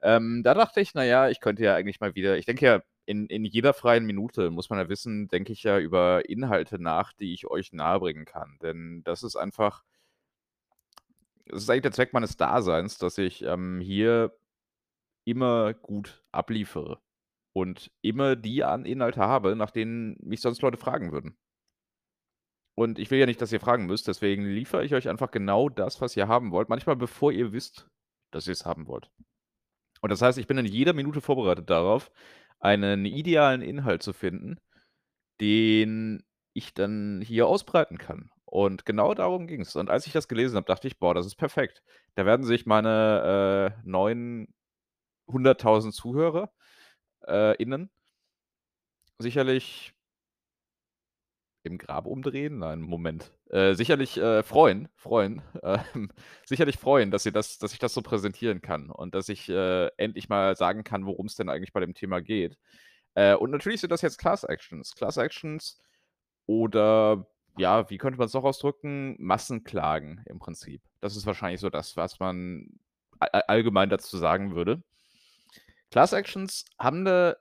Ähm, 0.00 0.42
da 0.44 0.54
dachte 0.54 0.80
ich: 0.80 0.94
„Na 0.94 1.04
ja, 1.04 1.28
ich 1.28 1.40
könnte 1.40 1.64
ja 1.64 1.74
eigentlich 1.74 2.00
mal 2.00 2.14
wieder“ 2.14 2.38
ich 2.38 2.46
denke 2.46 2.64
ja, 2.66 2.82
in 3.06 3.26
in 3.26 3.44
jeder 3.44 3.74
freien 3.74 4.06
Minute, 4.06 4.50
muss 4.50 4.70
man 4.70 4.78
ja 4.78 4.88
wissen, 4.88 5.26
denke 5.28 5.52
ich 5.52 5.64
ja 5.64 5.78
über 5.80 6.28
Inhalte 6.28 6.80
nach, 6.80 7.12
die 7.12 7.34
ich 7.34 7.48
euch 7.50 7.72
nahebringen 7.72 8.24
kann. 8.26 8.58
Denn 8.62 9.02
das 9.04 9.22
ist 9.24 9.34
einfach 9.36 9.82
es 11.52 11.64
ist 11.64 11.70
eigentlich 11.70 11.82
der 11.82 11.92
Zweck 11.92 12.12
meines 12.12 12.36
Daseins, 12.36 12.98
dass 12.98 13.18
ich, 13.18 13.42
ähm, 13.42 13.80
hier 13.80 14.36
immer 15.26 15.74
gut 15.74 16.24
abliefere 16.32 17.00
und 17.52 17.90
immer 18.02 18.36
die 18.36 18.64
an 18.64 18.84
Inhalte 18.84 19.20
habe, 19.20 19.56
nach 19.56 19.70
denen 19.70 20.16
mich 20.22 20.40
sonst 20.40 20.62
Leute 20.62 20.78
fragen 20.78 21.12
würden. 21.12 21.36
Und 22.76 22.98
ich 22.98 23.10
will 23.10 23.18
ja 23.18 23.26
nicht, 23.26 23.40
dass 23.42 23.52
ihr 23.52 23.60
fragen 23.60 23.86
müsst, 23.86 24.08
deswegen 24.08 24.44
liefere 24.44 24.84
ich 24.84 24.94
euch 24.94 25.08
einfach 25.08 25.30
genau 25.30 25.68
das, 25.68 26.00
was 26.00 26.16
ihr 26.16 26.28
haben 26.28 26.50
wollt, 26.52 26.68
manchmal 26.68 26.96
bevor 26.96 27.32
ihr 27.32 27.52
wisst, 27.52 27.88
dass 28.32 28.46
ihr's 28.46 28.64
haben 28.64 28.86
wollt. 28.86 29.10
Und 30.00 30.10
das 30.10 30.22
heißt, 30.22 30.38
ich 30.38 30.46
bin 30.46 30.56
in 30.56 30.66
jeder 30.66 30.94
Minute 30.94 31.20
vorbereitet 31.20 31.68
darauf, 31.68 32.10
einen 32.58 33.04
idealen 33.04 33.60
Inhalt 33.60 34.02
zu 34.02 34.12
finden, 34.12 34.58
den 35.40 36.22
ich 36.54 36.74
dann 36.74 37.20
hier 37.20 37.46
ausbreiten 37.46 37.98
kann. 37.98 38.30
Und 38.50 38.84
genau 38.86 39.14
darum 39.14 39.46
ging's. 39.46 39.76
Und 39.76 39.90
als 39.90 40.06
ich 40.06 40.12
das 40.12 40.28
gelesen 40.28 40.56
habe, 40.56 40.66
dachte 40.66 40.88
ich: 40.88 40.98
„Boah, 40.98 41.14
das 41.14 41.26
ist 41.26 41.36
perfekt.“ 41.36 41.82
Da 42.16 42.26
werden 42.26 42.44
sich 42.44 42.66
meine, 42.66 43.74
äh, 43.78 43.80
neuen 43.88 44.54
100.000 45.28 45.94
Zuhörer 45.94 46.52
äh, 47.28 47.56
innen 47.62 47.90
sicherlich 49.20 49.94
im 51.62 51.78
Grab 51.78 52.06
umdrehen? 52.06 52.58
Nein, 52.58 52.80
Moment. 52.80 53.32
Äh, 53.50 53.74
sicherlich, 53.74 54.16
äh, 54.18 54.42
freuen 54.42 54.88
freuen, 54.96 55.42
ähm, 55.62 56.10
sicherlich 56.46 56.78
freuen, 56.78 57.10
dass 57.10 57.26
ihr 57.26 57.32
das 57.32 57.58
dass 57.58 57.72
ich 57.72 57.78
das 57.78 57.94
so 57.94 58.02
präsentieren 58.02 58.62
kann 58.62 58.90
und 58.90 59.14
dass 59.14 59.28
ich, 59.28 59.48
äh, 59.48 59.88
endlich 59.96 60.28
mal 60.28 60.56
sagen 60.56 60.84
kann, 60.84 61.06
worum's 61.06 61.36
denn 61.36 61.48
eigentlich 61.50 61.72
bei 61.72 61.80
dem 61.80 61.94
Thema 61.94 62.20
geht. 62.20 62.56
Äh, 63.14 63.34
und 63.34 63.50
natürlich 63.50 63.80
sind 63.80 63.90
das 63.92 64.02
jetzt 64.02 64.18
Class 64.18 64.44
Actions. 64.44 64.94
Class 64.94 65.16
Actions 65.18 65.78
oder 66.46 67.26
ja, 67.58 67.88
wie 67.90 67.98
könnte 67.98 68.18
man's 68.18 68.32
noch 68.34 68.44
ausdrücken? 68.44 69.16
Massenklagen 69.18 70.22
im 70.26 70.38
Prinzip. 70.38 70.82
Das 71.00 71.16
ist 71.16 71.26
wahrscheinlich 71.26 71.60
so 71.60 71.70
das, 71.70 71.96
was 71.96 72.20
man 72.20 72.68
allgemein 73.20 73.90
dazu 73.90 74.16
sagen 74.18 74.54
würde. 74.54 74.82
Class 75.92 76.12
Actions 76.12 76.64
haben 76.78 77.02
'ne 77.02 77.36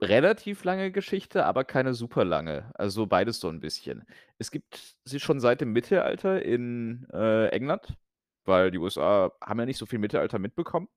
relativ 0.00 0.64
lange 0.64 0.90
Geschichte, 0.90 1.46
aber 1.46 1.64
keine 1.64 1.94
super 1.94 2.24
lange. 2.24 2.70
Also, 2.74 3.06
beides 3.06 3.38
so 3.40 3.48
'n 3.48 3.60
bisschen. 3.60 4.04
Es 4.38 4.50
gibt 4.50 4.96
sie 5.04 5.20
schon 5.20 5.40
seit 5.40 5.60
dem 5.60 5.72
Mittelalter 5.72 6.42
in, 6.42 7.06
äh, 7.12 7.46
England, 7.48 7.96
weil 8.44 8.70
die 8.70 8.78
USA 8.78 9.32
haben 9.42 9.60
ja 9.60 9.66
nicht 9.66 9.78
so 9.78 9.86
viel 9.86 10.00
Mittelalter 10.00 10.38
mitbekommen. 10.40 10.88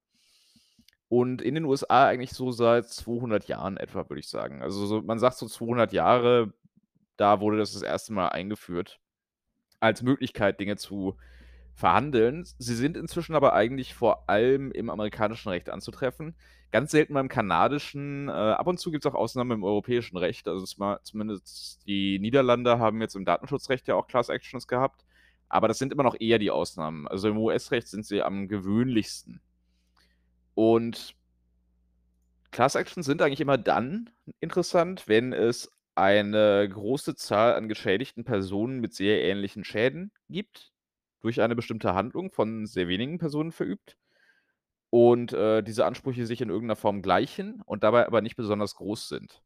Und 1.12 1.42
in 1.42 1.56
den 1.56 1.64
USA 1.66 2.08
eigentlich 2.08 2.32
so 2.34 2.52
seit 2.52 2.90
200 2.90 3.48
Jahren 3.48 3.78
etwa, 3.78 4.10
würde 4.10 4.20
ich 4.20 4.28
sagen. 4.30 4.62
Also, 4.62 4.86
so 4.86 5.02
man 5.02 5.20
sagt 5.20 5.38
so 5.38 5.48
200 5.48 5.94
Jahre, 5.94 6.54
da 7.18 7.42
wurde 7.42 7.58
das 7.58 7.74
das 7.74 7.84
1. 7.84 8.12
Mal 8.12 8.30
eingeführt 8.30 9.00
als 9.80 10.02
Möglichkeit, 10.02 10.60
Dinge 10.60 10.78
zu 10.78 11.18
verhandeln. 11.74 12.44
Sie 12.58 12.76
sind 12.76 12.98
inzwischen 12.98 13.36
aber 13.36 13.54
eigentlich 13.54 13.94
vor 13.94 14.28
allem 14.30 14.72
im 14.72 14.90
amerikanischen 14.90 15.50
Recht 15.50 15.70
anzutreffen. 15.70 16.36
Ganz 16.72 16.92
selten 16.92 17.14
beim 17.14 17.30
kanadischen, 17.30 18.30
äh, 18.30 18.32
ab 18.32 18.68
und 18.68 18.80
zu 18.80 18.92
gibt's 18.92 19.06
auch 19.06 19.14
Ausnahmen 19.14 19.52
im 19.52 19.64
europäischen 19.64 20.18
Recht. 20.18 20.48
Also, 20.48 20.64
es 20.64 20.78
zumindest 21.04 21.86
die 21.86 22.20
Niederlande 22.20 22.80
haben 22.80 23.00
jetzt 23.00 23.16
im 23.16 23.26
Datenschutzrecht 23.26 23.88
ja 23.88 23.96
auch 23.96 24.08
Class 24.08 24.30
Actions 24.30 24.68
gehabt. 24.68 25.06
Aber 25.50 25.68
das 25.68 25.78
sind 25.78 25.94
immer 25.94 26.04
noch 26.04 26.16
eher 26.20 26.40
die 26.40 26.52
Ausnahmen. 26.52 27.08
Also, 27.08 27.30
im 27.30 27.38
US-Recht 27.38 27.88
sind 27.88 28.06
sie 28.06 28.24
am 28.24 28.48
gewöhnlichsten. 28.48 29.40
Und 30.56 31.16
Class 32.52 32.76
Actions 32.76 33.06
sind 33.06 33.22
eigentlich 33.22 33.42
immer 33.42 33.58
dann 33.60 34.10
interessant, 34.40 35.08
wenn 35.08 35.32
es 35.32 35.72
eine 35.98 36.68
große 36.70 37.16
Zahl 37.16 37.56
an 37.56 37.68
geschädigten 37.70 38.24
Personen 38.26 38.80
mit 38.80 38.94
sehr 38.94 39.24
ähnlichen 39.24 39.64
Schäden 39.64 40.12
gibt, 40.30 40.72
durch 41.22 41.42
eine 41.42 41.56
bestimmte 41.56 41.94
Handlung 41.96 42.32
von 42.32 42.66
sehr 42.68 42.88
wenigen 42.88 43.18
Personen 43.20 43.52
verübt 43.52 43.98
und, 44.90 45.34
äh, 45.34 45.64
diese 45.64 45.86
Ansprüche 45.86 46.26
sich 46.26 46.42
in 46.42 46.50
irgendeiner 46.50 46.76
Form 46.78 47.02
gleichen 47.02 47.62
und 47.66 47.84
dabei 47.84 48.08
aber 48.08 48.22
nicht 48.22 48.36
besonders 48.38 48.76
groß 48.76 49.10
sind. 49.10 49.42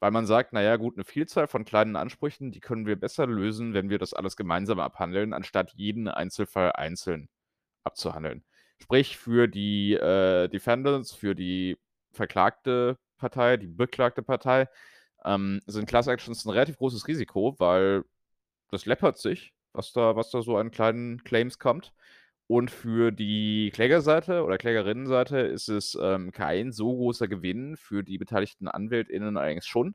Weil 0.00 0.10
man 0.12 0.26
sagt: 0.26 0.52
„Na 0.52 0.62
ja, 0.62 0.76
gut, 0.76 0.96
'ne 0.96 1.04
Vielzahl 1.04 1.48
von 1.48 1.64
kleinen 1.64 1.96
Ansprüchen, 1.96 2.52
die 2.52 2.60
können 2.60 2.86
wir 2.86 2.96
besser 3.00 3.26
lösen, 3.26 3.74
wenn 3.74 3.90
wir 3.90 3.98
das 3.98 4.14
alles 4.14 4.36
gemeinsam 4.36 4.80
abhandeln, 4.80 5.32
anstatt 5.34 5.72
jeden 5.74 6.08
Einzelfall 6.08 6.72
einzeln 6.72 7.28
abzuhandeln.“ 7.84 8.44
Sprich, 8.82 9.18
für 9.18 9.48
die, 9.48 9.94
äh, 9.94 10.48
Defendants, 10.48 11.12
für 11.14 11.34
die 11.36 11.78
verklagte 12.12 12.98
Partei, 13.18 13.56
die 13.58 13.68
beklagte 13.68 14.22
Partei, 14.22 14.68
ähm, 15.26 15.60
sind 15.66 15.86
Class 15.88 16.06
Actions 16.08 16.44
'n 16.46 16.50
relativ 16.52 16.78
großes 16.78 17.08
Risiko, 17.08 17.56
weil 17.58 18.04
das 18.70 18.86
läppert 18.86 19.18
sich, 19.18 19.52
was 19.72 19.92
da 19.92 20.16
was 20.16 20.30
da 20.30 20.42
so 20.42 20.56
an 20.58 20.70
kleinen 20.70 21.24
Claims 21.24 21.58
kommt. 21.58 21.92
Und 22.48 22.70
für 22.70 23.12
die 23.12 23.70
Klägerseite 23.74 24.44
oder 24.44 24.58
Klägerinnenseite 24.58 25.38
ist 25.40 25.68
es, 25.68 25.98
ähm, 26.00 26.32
kein 26.32 26.72
so 26.72 26.94
großer 26.96 27.28
Gewinn, 27.28 27.76
für 27.76 28.04
die 28.04 28.18
beteiligten 28.18 28.68
AnwältInnen 28.68 29.36
allerdings 29.38 29.66
schon. 29.66 29.94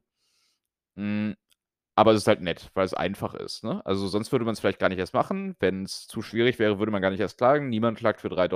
Hm, 0.97 1.35
aber 1.95 2.11
es 2.13 2.19
ist 2.23 2.27
halt 2.27 2.41
nett, 2.41 2.71
weil 2.75 2.85
es 2.85 2.93
einfach 2.93 3.33
ist, 3.35 3.63
ne? 3.63 3.85
Also, 3.85 4.07
sonst 4.07 4.31
würde 4.31 4.45
man's 4.45 4.59
vielleicht 4.61 4.79
gar 4.79 4.89
nicht 4.89 4.99
erst 4.99 5.13
machen. 5.13 5.55
Wenn's 5.59 6.07
zu 6.07 6.21
schwierig 6.21 6.59
wäre, 6.59 6.79
würde 6.79 6.91
man 6.93 7.01
gar 7.01 7.11
nicht 7.11 7.19
erst 7.21 7.37
klagen. 7.37 7.69
Niemand 7.69 7.97
klagt 7.99 8.21
für 8.21 8.29
3 8.29 8.47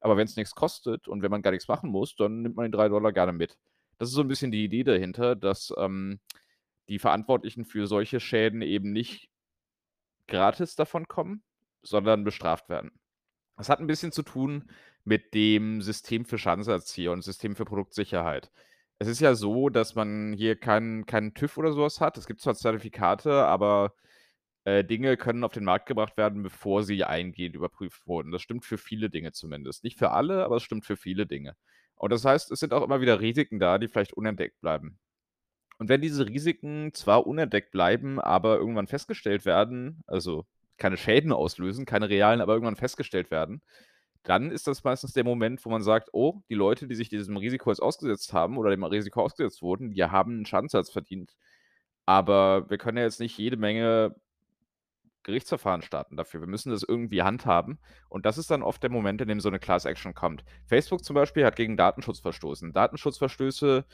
aber 0.00 0.16
wenn's 0.16 0.36
nix 0.36 0.54
kostet 0.54 1.08
und 1.08 1.22
wenn 1.22 1.30
man 1.30 1.42
gar 1.42 1.52
nix 1.52 1.68
machen 1.68 1.90
muss, 1.90 2.16
dann 2.16 2.42
nimmt 2.42 2.56
man 2.56 2.66
die 2.70 2.76
3 2.76 2.90
gerne 3.12 3.32
mit. 3.32 3.56
Das 4.00 4.10
ist 4.10 4.14
so 4.14 4.22
'n 4.22 4.28
bisschen 4.28 4.52
die 4.52 4.64
Idee 4.64 4.84
dahinter, 4.84 5.34
dass, 5.34 5.72
ähm, 5.76 6.20
die 6.88 6.98
Verantwortlichen 7.00 7.64
für 7.64 7.86
solche 7.86 8.20
Schäden 8.20 8.62
eben 8.62 8.92
nicht 8.92 9.28
gratis 10.28 10.76
davonkommen, 10.76 11.42
sondern 11.82 12.22
bestraft 12.24 12.68
werden. 12.68 12.92
Das 13.58 13.68
hat 13.70 13.80
'n 13.80 13.86
bisschen 13.88 14.12
zu 14.12 14.22
tun 14.22 14.70
mit 15.04 15.34
dem 15.34 15.82
System 15.82 16.24
für 16.26 16.38
Schadenserzieher 16.38 17.12
und 17.12 17.22
System 17.22 17.56
für 17.56 17.64
Produktsicherheit. 17.66 18.52
Es 19.00 19.08
ist 19.08 19.20
ja 19.20 19.34
so, 19.36 19.70
dass 19.70 19.94
man 19.96 20.34
hier 20.34 20.56
keinen 20.56 21.06
keinen 21.06 21.34
TÜV 21.34 21.58
oder 21.58 21.72
so 21.72 21.82
was 21.82 22.00
hat. 22.00 22.18
Es 22.18 22.26
gibt 22.26 22.40
zwar 22.42 22.54
Zertifikate, 22.56 23.32
aber, 23.46 23.94
äh, 24.64 24.84
Dinge 24.84 25.16
können 25.18 25.44
auf 25.44 25.52
den 25.54 25.64
Markt 25.64 25.86
gebracht 25.86 26.16
werden, 26.18 26.42
bevor 26.44 26.84
sie 26.84 27.04
eingehend 27.04 27.56
überprüft 27.56 28.06
wurden. 28.08 28.32
Das 28.32 28.42
stimmt 28.42 28.64
für 28.66 28.78
viele 28.78 29.10
Dinge 29.10 29.32
zumindest. 29.32 29.84
Nicht 29.84 29.98
für 29.98 30.12
alle, 30.12 30.44
aber 30.44 30.56
es 30.56 30.64
stimmt 30.64 30.86
für 30.86 30.96
viele 30.98 31.26
Dinge. 31.26 31.56
Und 31.98 32.12
das 32.12 32.24
heißt, 32.24 32.50
es 32.52 32.60
sind 32.60 32.72
auch 32.72 32.84
immer 32.84 33.00
wieder 33.00 33.20
Risiken 33.20 33.58
da, 33.58 33.78
die 33.78 33.88
vielleicht 33.88 34.14
unentdeckt 34.14 34.60
bleiben. 34.60 34.98
Und 35.78 35.88
wenn 35.88 36.00
diese 36.00 36.26
Risiken 36.28 36.92
zwar 36.94 37.26
unentdeckt 37.26 37.70
bleiben, 37.70 38.20
aber 38.20 38.56
irgendwann 38.58 38.88
festgestellt 38.88 39.44
werden, 39.46 40.02
also 40.06 40.46
keine 40.78 40.96
Schäden 40.96 41.32
auslösen, 41.32 41.86
keine 41.86 42.08
realen, 42.08 42.40
aber 42.40 42.54
irgendwann 42.54 42.76
festgestellt 42.76 43.30
werden, 43.30 43.62
dann 44.24 44.50
ist 44.50 44.66
das 44.66 44.84
meistens 44.84 45.12
der 45.12 45.24
Moment, 45.24 45.64
wo 45.64 45.70
man 45.70 45.82
sagt: 45.82 46.10
„Oh, 46.12 46.42
die 46.50 46.54
Leute, 46.54 46.88
die 46.88 46.94
sich 46.96 47.08
diesem 47.08 47.36
Risiko 47.36 47.70
jetzt 47.70 47.80
ausgesetzt 47.82 48.32
haben 48.32 48.58
oder 48.58 48.70
dem 48.70 48.84
Risiko 48.84 49.22
ausgesetzt 49.22 49.62
wurden, 49.62 49.90
die 49.92 50.04
haben 50.04 50.40
'n 50.42 50.46
Schadensersatz 50.46 50.90
verdient. 50.92 51.34
Aber 52.06 52.68
wir 52.70 52.78
können 52.78 52.98
ja 52.98 53.04
jetzt 53.04 53.20
nicht 53.20 53.38
jede 53.38 53.56
Menge 53.56 54.14
Gerichtsverfahren 55.28 55.82
starten 55.82 56.16
dafür. 56.16 56.40
Wir 56.40 56.48
müssen 56.48 56.70
das 56.72 56.82
irgendwie 56.82 57.22
handhaben.“ 57.22 57.78
Und 58.08 58.26
das 58.26 58.38
ist 58.38 58.50
dann 58.50 58.62
oft 58.64 58.82
der 58.82 58.90
Moment, 58.90 59.20
in 59.22 59.28
dem 59.28 59.40
so 59.40 59.50
'ne 59.50 59.60
Class 59.60 59.84
Action 59.86 60.14
kommt. 60.14 60.44
Facebook 60.66 61.04
zum 61.04 61.14
Beispiel 61.14 61.44
hat 61.46 61.56
gegen 61.56 61.76
Datenschutz 61.76 62.20
verstoßen. 62.20 62.72
Datenschutzverstöße 62.72 63.84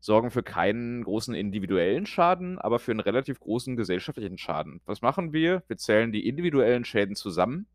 sorgen 0.00 0.30
für 0.30 0.42
keinen 0.44 1.04
großen 1.04 1.34
individuellen 1.34 2.06
Schaden, 2.06 2.58
aber 2.58 2.78
für 2.80 2.92
'n 2.92 3.00
relativ 3.00 3.40
großen 3.40 3.76
gesellschaftlichen 3.76 4.38
Schaden. 4.38 4.80
Was 4.86 5.02
machen 5.02 5.32
wir? 5.34 5.64
Wir 5.68 5.76
zählen 5.78 6.12
die 6.12 6.28
individuellen 6.28 6.84
Schäden 6.86 7.16
zusammen 7.16 7.66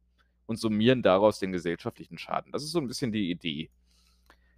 und 0.48 0.58
summieren 0.58 1.04
daraus 1.04 1.40
den 1.40 1.52
gesellschaftlichen 1.54 2.18
Schaden. 2.20 2.52
Das 2.54 2.64
ist 2.64 2.72
so 2.74 2.80
'n 2.80 2.88
bisschen 2.88 3.12
die 3.14 3.32
Idee. 3.32 3.70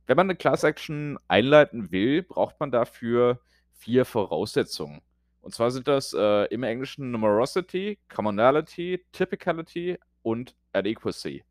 Wenn 0.07 0.17
man 0.17 0.27
'ne 0.27 0.35
Class 0.35 0.63
Action 0.65 1.17
einleiten 1.29 1.91
will, 1.91 2.23
braucht 2.23 2.59
man 2.59 2.71
dafür 2.71 3.39
4 3.73 4.05
Voraussetzungen. 4.05 5.01
Und 5.43 5.53
zwar 5.53 5.71
sind 5.71 5.89
das, 5.89 6.13
äh, 6.13 6.45
im 6.53 6.63
Englischen 6.63 7.11
Numerosity, 7.11 7.99
Commonality, 8.07 9.05
Typicality 9.11 9.97
und 10.21 10.55
Adequacy. 10.71 11.43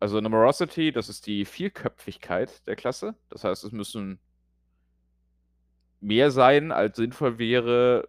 Also, 0.00 0.20
Numerosity, 0.20 0.92
das 0.92 1.08
ist 1.08 1.26
die 1.26 1.44
Vielköpfigkeit 1.46 2.66
der 2.68 2.76
Klasse. 2.76 3.16
Das 3.30 3.44
heißt, 3.44 3.64
es 3.64 3.72
müssen 3.72 4.18
mehr 6.02 6.30
sein, 6.30 6.70
als 6.72 6.96
sinnvoll 6.96 7.38
wäre, 7.38 8.08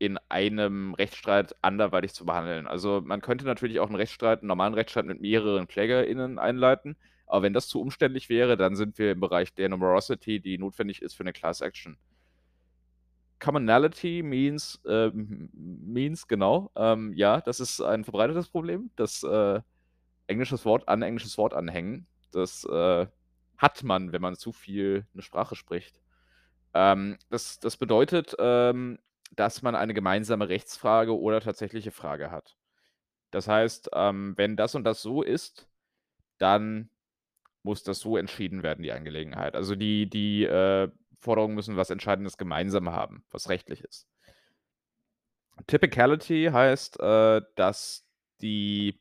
in 0.00 0.18
einem 0.28 0.94
Rechtsstreit 0.94 1.54
anderweitig 1.62 2.12
zu 2.14 2.24
behandeln. 2.26 2.66
Also, 2.66 3.00
man 3.04 3.20
könnte 3.20 3.44
natürlich 3.44 3.80
auch 3.80 3.88
'n 3.90 3.94
Rechtsstreit 3.96 4.42
'n 4.42 4.46
normalen 4.46 4.74
Rechtsstreit 4.74 5.06
mit 5.06 5.20
mehreren 5.20 5.66
KlägerInnen 5.68 6.38
einleiten, 6.38 6.96
aber 7.26 7.42
wenn 7.42 7.52
das 7.52 7.68
zu 7.68 7.80
umständlich 7.80 8.28
wäre, 8.28 8.56
dann 8.56 8.76
sind 8.76 8.98
wir 8.98 9.12
im 9.12 9.20
Bereich 9.20 9.54
der 9.54 9.68
Numerosity, 9.68 10.40
die 10.40 10.58
notwendig 10.58 11.02
ist 11.02 11.14
für 11.16 11.24
'ne 11.24 11.32
Class 11.32 11.60
Action. 11.60 11.96
Commonality 13.40 14.22
means, 14.22 14.80
äh, 14.86 15.10
means 15.14 16.26
genau, 16.28 16.70
ähm, 16.76 17.12
ja, 17.14 17.40
das 17.40 17.60
ist 17.60 17.80
ein 17.80 18.04
verbreitetes 18.04 18.48
Problem, 18.48 18.90
das, 18.96 19.22
äh, 19.22 19.60
englisches 20.28 20.64
Wort 20.66 20.88
an 20.88 21.02
englisches 21.02 21.38
Wort 21.38 21.54
anhängen. 21.54 22.06
Das, 22.32 22.64
äh, 22.64 23.06
hat 23.58 23.82
man, 23.84 24.12
wenn 24.12 24.22
man 24.22 24.36
zu 24.36 24.52
viel 24.52 25.06
'ne 25.14 25.22
Sprache 25.22 25.56
spricht. 25.56 26.00
Ähm, 26.74 27.18
das 27.30 27.60
das 27.60 27.76
bedeutet, 27.78 28.36
ähm, 28.40 28.98
dass 29.36 29.62
man 29.62 29.74
eine 29.76 29.94
gemeinsame 29.94 30.48
Rechtsfrage 30.50 31.18
oder 31.18 31.40
tatsächliche 31.40 31.92
Frage 31.92 32.30
hat. 32.30 32.56
Das 33.32 33.48
heißt, 33.48 33.90
ähm, 33.94 34.34
wenn 34.38 34.56
das 34.56 34.74
und 34.76 34.84
das 34.84 35.02
so 35.02 35.22
ist, 35.22 35.68
dann 36.38 36.90
muss 37.64 37.82
das 37.84 38.00
so 38.00 38.16
entschieden 38.18 38.62
werden, 38.64 38.82
die 38.84 38.92
Angelegenheit. 38.92 39.54
Also, 39.56 39.74
die 39.76 40.08
die, 40.10 40.44
äh, 40.44 40.90
Forderungen 41.18 41.54
müssen 41.54 41.76
was 41.76 41.90
Entscheidendes 41.90 42.36
gemeinsam 42.36 42.90
haben, 42.90 43.24
was 43.30 43.48
rechtlich 43.48 43.82
ist. 43.82 44.06
Typicality 45.66 46.50
heißt, 46.52 47.00
äh, 47.00 47.42
dass 47.56 48.06
die 48.40 49.00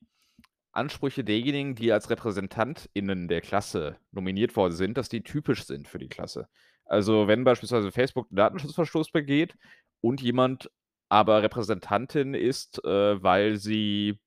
Ansprüche 0.71 1.23
derjenigen, 1.23 1.75
die 1.75 1.91
als 1.91 2.09
RepräsentantInnen 2.09 3.27
der 3.27 3.41
Klasse 3.41 3.97
nominiert 4.11 4.55
worden 4.55 4.73
sind, 4.73 4.97
dass 4.97 5.09
die 5.09 5.23
typisch 5.23 5.65
sind 5.65 5.87
für 5.87 5.97
die 5.99 6.09
Klasse. 6.09 6.47
Also, 6.85 7.27
wenn 7.27 7.43
beispielsweise 7.43 7.91
Facebook 7.91 8.31
'n 8.31 8.35
Datenschutzverstoß 8.35 9.11
begeht 9.11 9.55
und 10.01 10.21
jemand 10.21 10.69
aber 11.09 11.41
Repräsentantin 11.41 12.33
ist, 12.33 12.83
äh, 12.83 13.21
weil 13.21 13.57
sie 13.57 14.19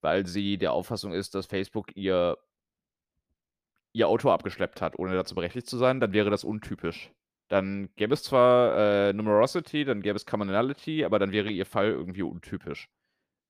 weil 0.00 0.26
sie 0.26 0.58
der 0.58 0.72
Auffassung 0.72 1.12
ist, 1.12 1.34
dass 1.34 1.46
Facebook 1.46 1.96
ihr 1.96 2.36
ihr 3.98 4.08
Auto 4.08 4.30
abgeschleppt 4.30 4.80
hat, 4.82 4.98
ohne 4.98 5.14
dazu 5.14 5.34
berechtigt 5.34 5.68
zu 5.68 5.76
sein, 5.78 6.00
dann 6.00 6.12
wäre 6.12 6.30
das 6.30 6.44
untypisch. 6.44 7.10
Dann 7.48 7.88
gäbe 7.96 8.14
es 8.14 8.22
zwar, 8.22 9.08
äh, 9.08 9.12
Numerosity, 9.14 9.84
dann 9.84 10.02
gäbe 10.02 10.16
es 10.16 10.26
Commonality, 10.26 11.04
aber 11.04 11.18
dann 11.18 11.32
wäre 11.32 11.50
ihr 11.50 11.66
Fall 11.66 11.88
irgendwie 11.90 12.22
untypisch 12.22 12.88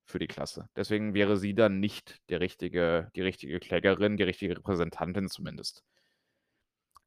für 0.07 0.19
die 0.21 0.29
Klasse. 0.29 0.69
Deswegen 0.77 1.15
wäre 1.15 1.37
sie 1.39 1.55
dann 1.55 1.81
nicht 1.81 2.19
der 2.31 2.41
richtige 2.41 3.11
die 3.17 3.23
richtige 3.23 3.61
Klägerin, 3.61 4.17
die 4.19 4.25
richtige 4.25 4.57
Repräsentantin 4.59 5.29
zumindest. 5.29 5.81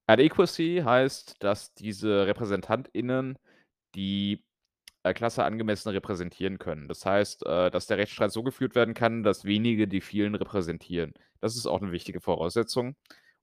Adequacy 0.09 0.81
heißt, 0.83 1.35
dass 1.43 1.73
diese 1.73 2.25
RepräsentantInnen 2.27 3.37
die, 3.95 4.43
äh, 5.03 5.13
Klasse 5.13 5.43
angemessen 5.45 5.89
repräsentieren 5.89 6.59
können. 6.59 6.87
Das 6.87 7.05
heißt, 7.05 7.45
äh, 7.45 7.71
dass 7.71 7.87
der 7.87 7.97
Rechtsstreit 7.97 8.31
so 8.31 8.43
geführt 8.43 8.75
werden 8.75 8.93
kann, 8.93 9.23
dass 9.23 9.45
wenige 9.45 9.87
die 9.87 10.01
vielen 10.01 10.35
repräsentieren. 10.35 11.13
Das 11.41 11.55
ist 11.55 11.67
auch 11.67 11.81
'ne 11.81 11.91
wichtige 11.91 12.21
Voraussetzung. 12.21 12.95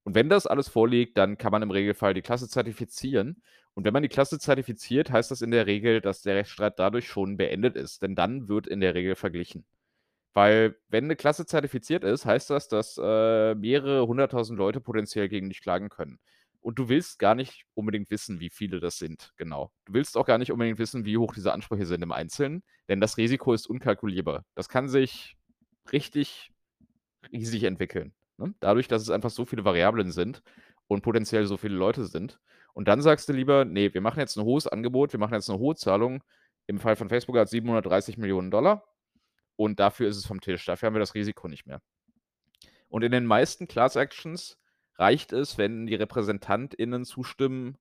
Und 0.05 0.15
wenn 0.15 0.29
das 0.29 0.47
alles 0.47 0.69
vorliegt, 0.69 1.17
dann 1.17 1.37
kann 1.37 1.51
man 1.51 1.61
im 1.61 1.71
Regelfall 1.71 2.13
die 2.13 2.21
Klasse 2.21 2.47
zertifizieren. 2.49 3.41
Und 3.73 3.85
wenn 3.85 3.93
man 3.93 4.03
die 4.03 4.09
Klasse 4.09 4.39
zertifiziert, 4.39 5.11
heißt 5.11 5.31
das 5.31 5.41
in 5.41 5.51
der 5.51 5.67
Regel, 5.67 6.01
dass 6.01 6.21
der 6.21 6.35
Rechtsstreit 6.35 6.79
dadurch 6.79 7.07
schon 7.07 7.37
beendet 7.37 7.75
ist, 7.75 8.01
denn 8.01 8.15
dann 8.15 8.47
wird 8.49 8.67
in 8.67 8.81
der 8.81 8.95
Regel 8.95 9.15
verglichen. 9.15 9.65
Weil, 10.33 10.77
wenn 10.89 11.07
'ne 11.07 11.15
Klasse 11.15 11.45
zertifiziert 11.45 12.03
ist, 12.03 12.25
heißt 12.25 12.49
das, 12.51 12.67
dass, 12.67 12.97
äh, 13.01 13.55
mehrere 13.55 14.07
100.000 14.07 14.57
Leute 14.59 14.79
potenziell 14.81 15.27
gegen 15.29 15.49
dich 15.49 15.61
klagen 15.61 15.89
können. 15.89 16.19
Und 16.61 16.77
du 16.79 16.89
willst 16.89 17.19
gar 17.19 17.35
nicht 17.35 17.65
unbedingt 17.73 18.09
wissen, 18.11 18.39
wie 18.39 18.49
viele 18.49 18.79
das 18.79 18.97
sind, 18.97 19.31
genau. 19.37 19.71
Du 19.85 19.93
willst 19.93 20.17
auch 20.17 20.25
gar 20.25 20.37
nicht 20.37 20.51
unbedingt 20.51 20.77
wissen, 20.79 21.05
wie 21.05 21.17
hoch 21.17 21.33
diese 21.33 21.53
Ansprüche 21.53 21.85
sind 21.85 22.03
im 22.03 22.11
Einzelnen, 22.11 22.63
denn 22.89 23.01
das 23.01 23.17
Risiko 23.17 23.53
ist 23.53 23.67
unkalkulierbar. 23.67 24.45
Das 24.55 24.69
kann 24.69 24.89
sich 24.89 25.37
richtig 25.91 26.51
riesig 27.33 27.63
entwickeln, 27.65 28.13
ne? 28.39 28.55
Dadurch, 28.61 28.87
dass 28.89 29.03
es 29.03 29.11
einfach 29.11 29.31
so 29.31 29.45
viele 29.45 29.65
Variablen 29.65 30.11
sind 30.11 30.43
und 30.87 31.03
potenziell 31.03 31.45
so 31.47 31.57
viele 31.57 31.75
Leute 31.77 32.05
sind. 32.05 32.39
Und 32.73 32.87
dann 32.89 33.01
sagst 33.03 33.29
du 33.29 33.33
lieber: 33.33 33.65
„Ne, 33.65 33.93
wir 33.93 34.01
machen 34.01 34.19
jetzt 34.21 34.37
'n 34.37 34.43
hohes 34.45 34.67
Angebot, 34.67 35.13
wir 35.13 35.19
machen 35.21 35.35
jetzt 35.35 35.49
'ne 35.49 35.59
hohe 35.59 35.75
Zahlung.“ 35.75 36.23
Im 36.67 36.79
Fall 36.79 36.95
von 36.97 37.09
Facebook 37.09 37.37
hat's 37.37 37.51
730.000.000 37.51 38.51
$. 38.51 38.83
und 39.57 39.79
dafür 39.81 40.09
ist 40.09 40.17
es 40.17 40.25
vom 40.27 40.41
Tisch. 40.41 40.65
Dafür 40.65 40.87
haben 40.87 40.95
wir 40.95 40.99
das 41.01 41.15
Risiko 41.15 41.47
nicht 41.49 41.67
mehr. 41.67 41.81
Und 42.91 43.03
in 43.03 43.11
den 43.11 43.25
meisten 43.25 43.67
Class 43.67 43.95
Actions 43.95 44.57
reicht 44.97 45.31
es, 45.31 45.57
wenn 45.57 45.85
die 45.85 45.95
RepräsentantInnen 45.95 47.05
zustimmen 47.05 47.77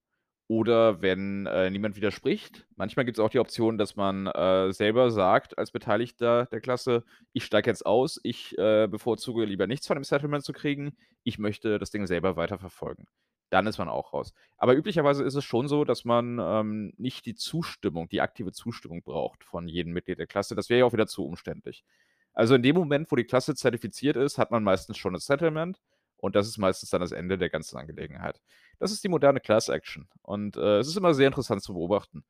oder 0.48 1.02
wenn 1.02 1.46
äh, 1.46 1.70
niemand 1.70 1.94
widerspricht. 1.94 2.66
Manchmal 2.74 3.04
gibt 3.04 3.18
es 3.18 3.24
auch 3.24 3.28
die 3.28 3.38
Option, 3.38 3.76
dass 3.76 3.96
man 3.96 4.26
äh, 4.26 4.72
selber 4.72 5.10
sagt, 5.10 5.58
als 5.58 5.70
Beteiligter 5.70 6.46
der 6.46 6.60
Klasse, 6.60 7.04
ich 7.34 7.44
steige 7.44 7.70
jetzt 7.70 7.84
aus, 7.84 8.18
ich 8.22 8.56
äh, 8.56 8.88
bevorzuge 8.88 9.44
lieber 9.44 9.66
nichts 9.66 9.86
von 9.86 9.96
dem 9.96 10.04
Settlement 10.04 10.44
zu 10.44 10.54
kriegen, 10.54 10.96
ich 11.22 11.38
möchte 11.38 11.78
das 11.78 11.90
Ding 11.90 12.06
selber 12.06 12.36
weiterverfolgen. 12.36 13.06
Dann 13.50 13.66
ist 13.66 13.78
man 13.78 13.88
auch 13.88 14.14
raus. 14.14 14.32
Aber 14.56 14.74
üblicherweise 14.74 15.22
ist 15.22 15.34
es 15.34 15.44
schon 15.44 15.68
so, 15.68 15.84
dass 15.84 16.04
man 16.06 16.38
ähm, 16.40 16.92
nicht 16.96 17.26
die 17.26 17.34
Zustimmung, 17.34 18.08
die 18.08 18.22
aktive 18.22 18.52
Zustimmung 18.52 19.02
braucht 19.02 19.44
von 19.44 19.68
jedem 19.68 19.92
Mitglied 19.92 20.18
der 20.18 20.26
Klasse. 20.26 20.54
Das 20.54 20.70
wäre 20.70 20.80
ja 20.80 20.84
auch 20.86 20.92
wieder 20.94 21.06
zu 21.06 21.26
umständlich. 21.26 21.84
Also 22.32 22.54
in 22.54 22.62
dem 22.62 22.76
Moment, 22.76 23.10
wo 23.10 23.16
die 23.16 23.24
Klasse 23.24 23.54
zertifiziert 23.54 24.16
ist, 24.16 24.38
hat 24.38 24.50
man 24.50 24.62
meistens 24.62 24.96
schon 24.96 25.14
ein 25.14 25.20
Settlement 25.20 25.80
und 26.18 26.36
das 26.36 26.46
ist 26.46 26.58
meistens 26.58 26.90
dann 26.90 27.00
das 27.00 27.12
Ende 27.12 27.38
der 27.38 27.48
ganzen 27.50 27.78
Angelegenheit. 27.78 28.40
Das 28.78 28.92
ist 28.92 29.02
die 29.02 29.08
moderne 29.08 29.40
Class 29.40 29.68
Action. 29.68 30.08
Und 30.22 30.56
äh, 30.56 30.78
es 30.78 30.88
ist 30.88 30.96
immer 30.96 31.14
sehr 31.14 31.28
interessant 31.28 31.62
zu 31.62 31.72
beobachten. 31.74 32.24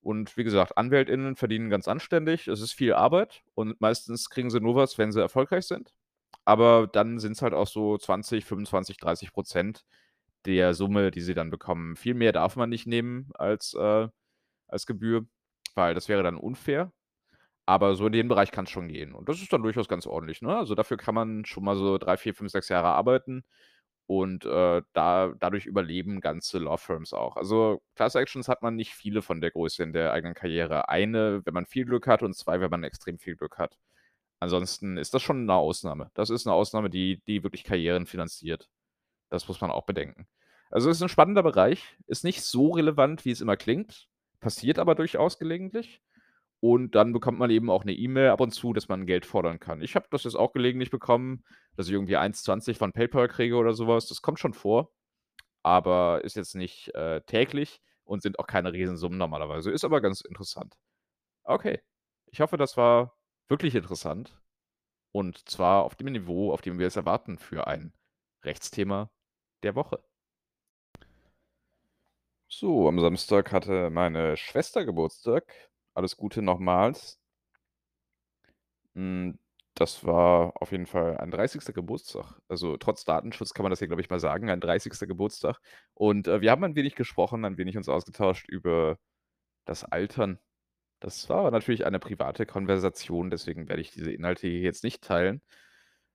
Und 0.00 0.36
wie 0.36 0.44
gesagt, 0.44 0.76
AnwältInnen 0.78 1.36
verdienen 1.36 1.70
ganz 1.70 1.88
anständig. 1.88 2.48
Es 2.48 2.60
ist 2.60 2.72
viel 2.72 2.92
Arbeit 2.94 3.42
und 3.54 3.80
meistens 3.80 4.30
kriegen 4.30 4.50
sie 4.50 4.60
nur 4.60 4.76
was, 4.76 4.98
wenn 4.98 5.12
sie 5.12 5.20
erfolgreich 5.20 5.66
sind. 5.66 5.92
Aber 6.44 6.86
dann 6.86 7.18
sind 7.18 7.32
es 7.32 7.42
halt 7.42 7.54
auch 7.54 7.66
so 7.66 7.98
20, 7.98 8.44
25, 8.44 8.98
30 8.98 9.32
Prozent 9.32 9.84
der 10.46 10.74
Summe, 10.74 11.10
die 11.10 11.20
sie 11.20 11.34
dann 11.34 11.50
bekommen. 11.50 11.96
Viel 11.96 12.14
mehr 12.14 12.32
darf 12.32 12.56
man 12.56 12.70
nicht 12.70 12.86
nehmen 12.86 13.30
als, 13.34 13.74
äh, 13.74 14.08
als 14.68 14.86
Gebühr, 14.86 15.26
weil 15.74 15.94
das 15.94 16.08
wäre 16.08 16.22
dann 16.22 16.36
unfair. 16.36 16.92
Aber 17.66 17.96
so 17.96 18.06
in 18.06 18.12
den 18.12 18.28
Bereich 18.28 18.52
kann 18.52 18.64
es 18.64 18.70
schon 18.70 18.88
gehen. 18.88 19.12
Und 19.12 19.28
das 19.28 19.42
ist 19.42 19.52
dann 19.52 19.62
durchaus 19.62 19.88
ganz 19.88 20.06
ordentlich. 20.06 20.40
Ne? 20.40 20.56
Also 20.56 20.74
dafür 20.74 20.96
kann 20.96 21.14
man 21.14 21.44
schon 21.44 21.64
mal 21.64 21.76
so 21.76 21.98
drei, 21.98 22.16
vier, 22.16 22.34
fünf, 22.34 22.52
sechs 22.52 22.68
Jahre 22.68 22.88
arbeiten. 22.88 23.44
Und 24.06 24.44
äh, 24.44 24.82
da, 24.92 25.32
dadurch 25.40 25.66
überleben 25.66 26.20
ganze 26.20 26.58
Law 26.60 26.76
Firms 26.76 27.12
auch. 27.12 27.36
Also 27.36 27.82
Class 27.96 28.14
Actions 28.14 28.46
hat 28.48 28.62
man 28.62 28.76
nicht 28.76 28.94
viele 28.94 29.20
von 29.20 29.40
der 29.40 29.50
Größe 29.50 29.82
in 29.82 29.92
der 29.92 30.12
eigenen 30.12 30.34
Karriere. 30.34 30.88
Eine, 30.88 31.44
wenn 31.44 31.54
man 31.54 31.66
viel 31.66 31.84
Glück 31.84 32.06
hat, 32.06 32.22
und 32.22 32.34
zwei, 32.36 32.60
wenn 32.60 32.70
man 32.70 32.84
extrem 32.84 33.18
viel 33.18 33.34
Glück 33.34 33.58
hat. 33.58 33.78
Ansonsten 34.38 34.96
ist 34.96 35.14
das 35.14 35.22
schon 35.22 35.40
eine 35.42 35.54
Ausnahme. 35.54 36.10
Das 36.14 36.30
ist 36.30 36.46
eine 36.46 36.54
Ausnahme, 36.54 36.88
die, 36.90 37.20
die 37.26 37.42
wirklich 37.42 37.64
Karrieren 37.64 38.06
finanziert. 38.06 38.68
Das 39.28 39.48
muss 39.48 39.60
man 39.60 39.72
auch 39.72 39.86
bedenken. 39.86 40.28
Also 40.70 40.90
es 40.90 40.98
ist 40.98 41.02
ein 41.02 41.08
spannender 41.08 41.42
Bereich, 41.42 41.96
ist 42.06 42.24
nicht 42.24 42.42
so 42.42 42.70
relevant, 42.70 43.24
wie 43.24 43.30
es 43.30 43.40
immer 43.40 43.56
klingt, 43.56 44.08
passiert 44.40 44.78
aber 44.78 44.94
durchaus 44.94 45.38
gelegentlich. 45.38 46.00
Und 46.60 46.94
dann 46.94 47.12
bekommt 47.12 47.38
man 47.38 47.50
eben 47.50 47.70
auch 47.70 47.82
eine 47.82 47.92
E-Mail 47.92 48.30
ab 48.30 48.40
und 48.40 48.52
zu, 48.52 48.72
dass 48.72 48.88
man 48.88 49.06
Geld 49.06 49.26
fordern 49.26 49.60
kann. 49.60 49.82
Ich 49.82 49.94
habe 49.94 50.06
das 50.10 50.24
jetzt 50.24 50.36
auch 50.36 50.52
gelegentlich 50.52 50.90
bekommen, 50.90 51.44
dass 51.76 51.86
ich 51.86 51.92
irgendwie 51.92 52.16
1,20 52.16 52.76
von 52.76 52.92
PayPal 52.92 53.28
kriege 53.28 53.56
oder 53.56 53.74
sowas. 53.74 54.06
Das 54.08 54.22
kommt 54.22 54.38
schon 54.38 54.54
vor, 54.54 54.92
aber 55.62 56.24
ist 56.24 56.36
jetzt 56.36 56.54
nicht 56.54 56.94
äh, 56.94 57.20
täglich 57.22 57.80
und 58.04 58.22
sind 58.22 58.38
auch 58.38 58.46
keine 58.46 58.72
Riesensummen 58.72 59.18
normalerweise. 59.18 59.70
Ist 59.70 59.84
aber 59.84 60.00
ganz 60.00 60.22
interessant. 60.22 60.76
Okay. 61.44 61.80
Ich 62.26 62.40
hoffe, 62.40 62.56
das 62.56 62.76
war 62.76 63.16
wirklich 63.48 63.74
interessant. 63.74 64.40
Und 65.12 65.48
zwar 65.48 65.84
auf 65.84 65.94
dem 65.94 66.12
Niveau, 66.12 66.52
auf 66.52 66.60
dem 66.62 66.78
wir 66.78 66.86
es 66.86 66.96
erwarten 66.96 67.38
für 67.38 67.66
ein 67.66 67.92
Rechtsthema 68.44 69.10
der 69.62 69.74
Woche. 69.74 70.02
So, 72.48 72.88
am 72.88 73.00
Samstag 73.00 73.52
hatte 73.52 73.90
meine 73.90 74.36
Schwester 74.36 74.84
Geburtstag. 74.84 75.65
Alles 75.96 76.16
Gute 76.16 76.42
nochmals. 76.42 77.18
Hm, 78.94 79.38
das 79.74 80.04
war 80.04 80.54
auf 80.60 80.72
jeden 80.72 80.86
Fall 80.86 81.18
ein 81.18 81.30
30. 81.30 81.74
Geburtstag. 81.74 82.34
Also 82.48 82.76
trotz 82.78 83.04
Datenschutz 83.04 83.52
kann 83.54 83.62
man 83.62 83.70
das 83.70 83.78
hier, 83.80 83.88
glaube 83.88 84.00
ich, 84.02 84.10
mal 84.10 84.20
sagen, 84.20 84.50
ein 84.50 84.60
30. 84.60 85.06
Geburtstag. 85.06 85.58
Und 85.94 86.28
äh, 86.28 86.40
wir 86.40 86.50
haben 86.50 86.64
ein 86.64 86.76
wenig 86.76 86.94
gesprochen, 86.96 87.44
ein 87.44 87.58
wenig 87.58 87.76
uns 87.76 87.88
ausgetauscht 87.88 88.48
über 88.48 88.98
das 89.66 89.84
Altern. 89.84 90.38
Das 91.00 91.28
war 91.30 91.40
aber 91.40 91.52
natürlich 91.52 91.86
eine 91.86 92.00
private 92.00 92.46
Konversation, 92.46 93.30
deswegen 93.30 93.68
werde 93.68 93.82
ich 93.82 93.92
diese 93.92 94.12
Inhalte 94.12 94.48
hier 94.48 94.60
jetzt 94.60 94.84
nicht 94.84 95.02
teilen. 95.04 95.42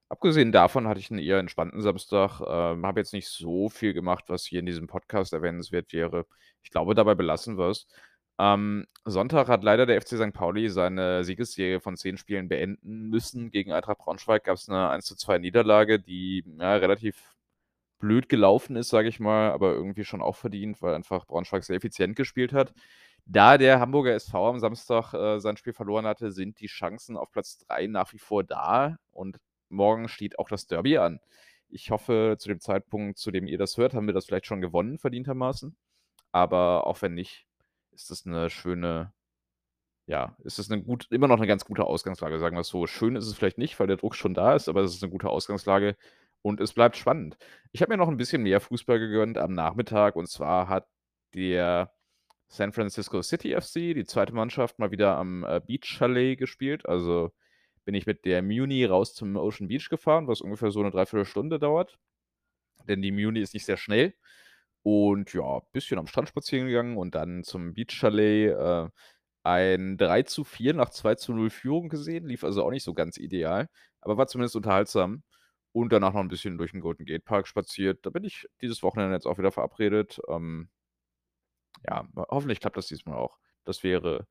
Abgesehen 0.09 0.51
davon 0.51 0.87
hatte 0.87 0.99
ich 0.99 1.11
einen 1.11 1.19
eher 1.21 1.39
entspannten 1.39 1.81
Samstag, 1.81 2.41
ähm, 2.41 2.85
habe 2.85 2.99
jetzt 2.99 3.13
nicht 3.13 3.29
so 3.29 3.69
viel 3.69 3.93
gemacht, 3.93 4.25
was 4.27 4.45
hier 4.45 4.59
in 4.59 4.65
diesem 4.65 4.87
Podcast 4.87 5.33
erwähnenswert 5.33 5.93
wäre. 5.93 6.25
Ich 6.63 6.71
glaube, 6.71 6.95
dabei 6.95 7.15
belassen 7.15 7.57
wir's. 7.57 7.87
Am 8.41 8.87
Sonntag 9.05 9.49
hat 9.49 9.63
leider 9.63 9.85
der 9.85 10.01
FC 10.01 10.17
St. 10.17 10.33
Pauli 10.33 10.67
seine 10.69 11.23
Siegesserie 11.23 11.79
von 11.79 11.95
10 11.95 12.17
Spielen 12.17 12.47
beenden 12.49 13.07
müssen. 13.07 13.51
Gegen 13.51 13.71
Eintracht 13.71 13.99
Braunschweig 13.99 14.45
gab 14.45 14.55
es 14.55 14.67
eine 14.67 14.89
1:2 14.89 15.37
Niederlage, 15.37 15.99
die, 15.99 16.43
ja, 16.57 16.75
relativ 16.77 17.35
blöd 17.99 18.29
gelaufen 18.29 18.75
ist, 18.77 18.89
sage 18.89 19.09
ich 19.09 19.19
mal, 19.19 19.51
aber 19.51 19.73
irgendwie 19.73 20.05
schon 20.05 20.23
auch 20.23 20.35
verdient, 20.37 20.81
weil 20.81 20.95
einfach 20.95 21.27
Braunschweig 21.27 21.63
sehr 21.63 21.75
effizient 21.75 22.15
gespielt 22.15 22.51
hat. 22.51 22.73
Da 23.25 23.59
der 23.59 23.79
Hamburger 23.79 24.15
SV 24.15 24.49
am 24.49 24.59
Samstag, 24.59 25.13
äh, 25.13 25.39
sein 25.39 25.55
Spiel 25.57 25.73
verloren 25.73 26.07
hatte, 26.07 26.31
sind 26.31 26.59
die 26.61 26.67
Chancen 26.67 27.17
auf 27.17 27.31
Platz 27.31 27.59
3 27.59 27.85
nach 27.87 28.11
wie 28.11 28.17
vor 28.19 28.43
da 28.43 28.97
und 29.11 29.37
morgen 29.69 30.07
steht 30.07 30.39
auch 30.39 30.49
das 30.49 30.65
Derby 30.65 30.97
an. 30.97 31.19
Ich 31.69 31.91
hoffe, 31.91 32.37
zu 32.39 32.49
dem 32.49 32.59
Zeitpunkt, 32.59 33.19
zu 33.19 33.29
dem 33.29 33.45
ihr 33.47 33.59
das 33.59 33.77
hört, 33.77 33.93
haben 33.93 34.07
wir 34.07 34.15
das 34.15 34.25
vielleicht 34.25 34.47
schon 34.47 34.61
gewonnen, 34.61 34.97
verdientermaßen. 34.97 35.75
Aber 36.31 36.87
auch 36.87 37.01
wenn 37.03 37.13
nicht, 37.13 37.45
ist 38.01 38.11
das 38.11 38.25
eine 38.25 38.49
schöne, 38.49 39.13
ja, 40.07 40.35
ist 40.43 40.59
das 40.59 40.71
eine 40.71 40.81
gut, 40.83 41.07
immer 41.11 41.27
noch 41.27 41.37
eine 41.37 41.47
ganz 41.47 41.65
gute 41.65 41.85
Ausgangslage, 41.85 42.39
sagen 42.39 42.55
wir 42.55 42.61
es 42.61 42.67
so. 42.69 42.87
Schön 42.87 43.15
ist 43.15 43.27
es 43.27 43.35
vielleicht 43.35 43.57
nicht, 43.57 43.79
weil 43.79 43.87
der 43.87 43.97
Druck 43.97 44.15
schon 44.15 44.33
da 44.33 44.55
ist, 44.55 44.69
aber 44.69 44.81
es 44.81 44.93
ist 44.95 45.03
eine 45.03 45.11
gute 45.11 45.29
Ausgangslage 45.29 45.95
und 46.41 46.59
es 46.59 46.73
bleibt 46.73 46.97
spannend. 46.97 47.37
Ich 47.71 47.81
habe 47.81 47.91
mir 47.93 47.97
noch 47.97 48.09
ein 48.09 48.17
bisschen 48.17 48.43
mehr 48.43 48.61
Fußball 48.61 48.99
gegönnt 48.99 49.37
am 49.37 49.53
Nachmittag 49.53 50.15
und 50.15 50.27
zwar 50.27 50.67
hat 50.67 50.87
der 51.35 51.93
San 52.47 52.73
Francisco 52.73 53.21
City 53.21 53.55
FC, 53.59 53.95
die 53.95 54.05
zweite 54.05 54.33
Mannschaft, 54.33 54.79
mal 54.79 54.91
wieder 54.91 55.17
am 55.17 55.45
äh, 55.45 55.61
Beach 55.65 55.85
Chalet 55.85 56.37
gespielt. 56.37 56.85
Also 56.85 57.31
bin 57.85 57.95
ich 57.95 58.05
mit 58.05 58.25
der 58.25 58.41
Muni 58.41 58.83
raus 58.85 59.13
zum 59.13 59.35
Ocean 59.37 59.69
Beach 59.69 59.89
gefahren, 59.89 60.27
was 60.27 60.41
ungefähr 60.41 60.71
so 60.71 60.81
eine 60.81 60.91
Dreiviertelstunde 60.91 61.59
dauert. 61.59 61.97
Denn 62.87 63.01
die 63.01 63.11
Muni 63.11 63.39
ist 63.39 63.53
nicht 63.53 63.65
sehr 63.65 63.77
schnell. 63.77 64.13
Und 64.83 65.33
ja, 65.33 65.57
ein 65.57 65.61
bisschen 65.73 65.99
am 65.99 66.07
Strand 66.07 66.29
spazieren 66.29 66.67
gegangen 66.67 66.97
und 66.97 67.13
dann 67.15 67.43
zum 67.43 67.73
Beach 67.73 67.91
Chalet 67.91 68.51
äh, 68.51 68.89
ein 69.43 69.97
3 69.97 70.23
zu 70.23 70.43
4 70.43 70.73
nach 70.73 70.89
2 70.89 71.15
zu 71.15 71.33
0 71.33 71.49
Führung 71.51 71.89
gesehen. 71.89 72.27
Lief 72.27 72.43
also 72.43 72.63
auch 72.63 72.71
nicht 72.71 72.83
so 72.83 72.93
ganz 72.93 73.17
ideal, 73.17 73.67
aber 74.01 74.17
war 74.17 74.27
zumindest 74.27 74.55
unterhaltsam. 74.55 75.23
Und 75.73 75.93
danach 75.93 76.13
noch 76.13 76.19
ein 76.21 76.27
bisschen 76.27 76.57
durch 76.57 76.71
den 76.71 76.81
Golden 76.81 77.05
Gate 77.05 77.23
Park 77.25 77.47
spaziert. 77.47 78.05
Da 78.05 78.09
bin 78.09 78.23
ich 78.25 78.45
dieses 78.61 78.83
Wochenende 78.83 79.15
jetzt 79.15 79.25
auch 79.27 79.37
wieder 79.37 79.51
verabredet. 79.53 80.19
Ähm, 80.27 80.69
ja, 81.87 82.07
hoffentlich 82.29 82.59
klappt 82.59 82.77
das 82.77 82.87
diesmal 82.87 83.17
auch. 83.17 83.37
Das 83.65 83.83
wäre 83.83 84.27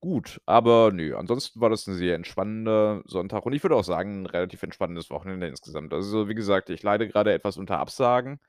gut. 0.00 0.40
Aber 0.46 0.92
nö, 0.92 1.16
ansonsten 1.16 1.60
war 1.60 1.70
das 1.70 1.86
ein 1.86 1.96
sehr 1.96 2.14
entspannender 2.16 3.02
Sonntag 3.06 3.46
und 3.46 3.52
ich 3.54 3.64
würde 3.64 3.76
auch 3.76 3.84
sagen, 3.84 4.22
ein 4.24 4.26
relativ 4.26 4.62
entspannendes 4.62 5.10
Wochenende 5.10 5.48
insgesamt. 5.48 5.94
Also, 5.94 6.28
wie 6.28 6.34
gesagt, 6.36 6.70
ich 6.70 6.82
leide 6.82 7.08
gerade 7.08 7.32
etwas 7.34 7.56
unter 7.58 7.78
Absagen, 7.80 8.40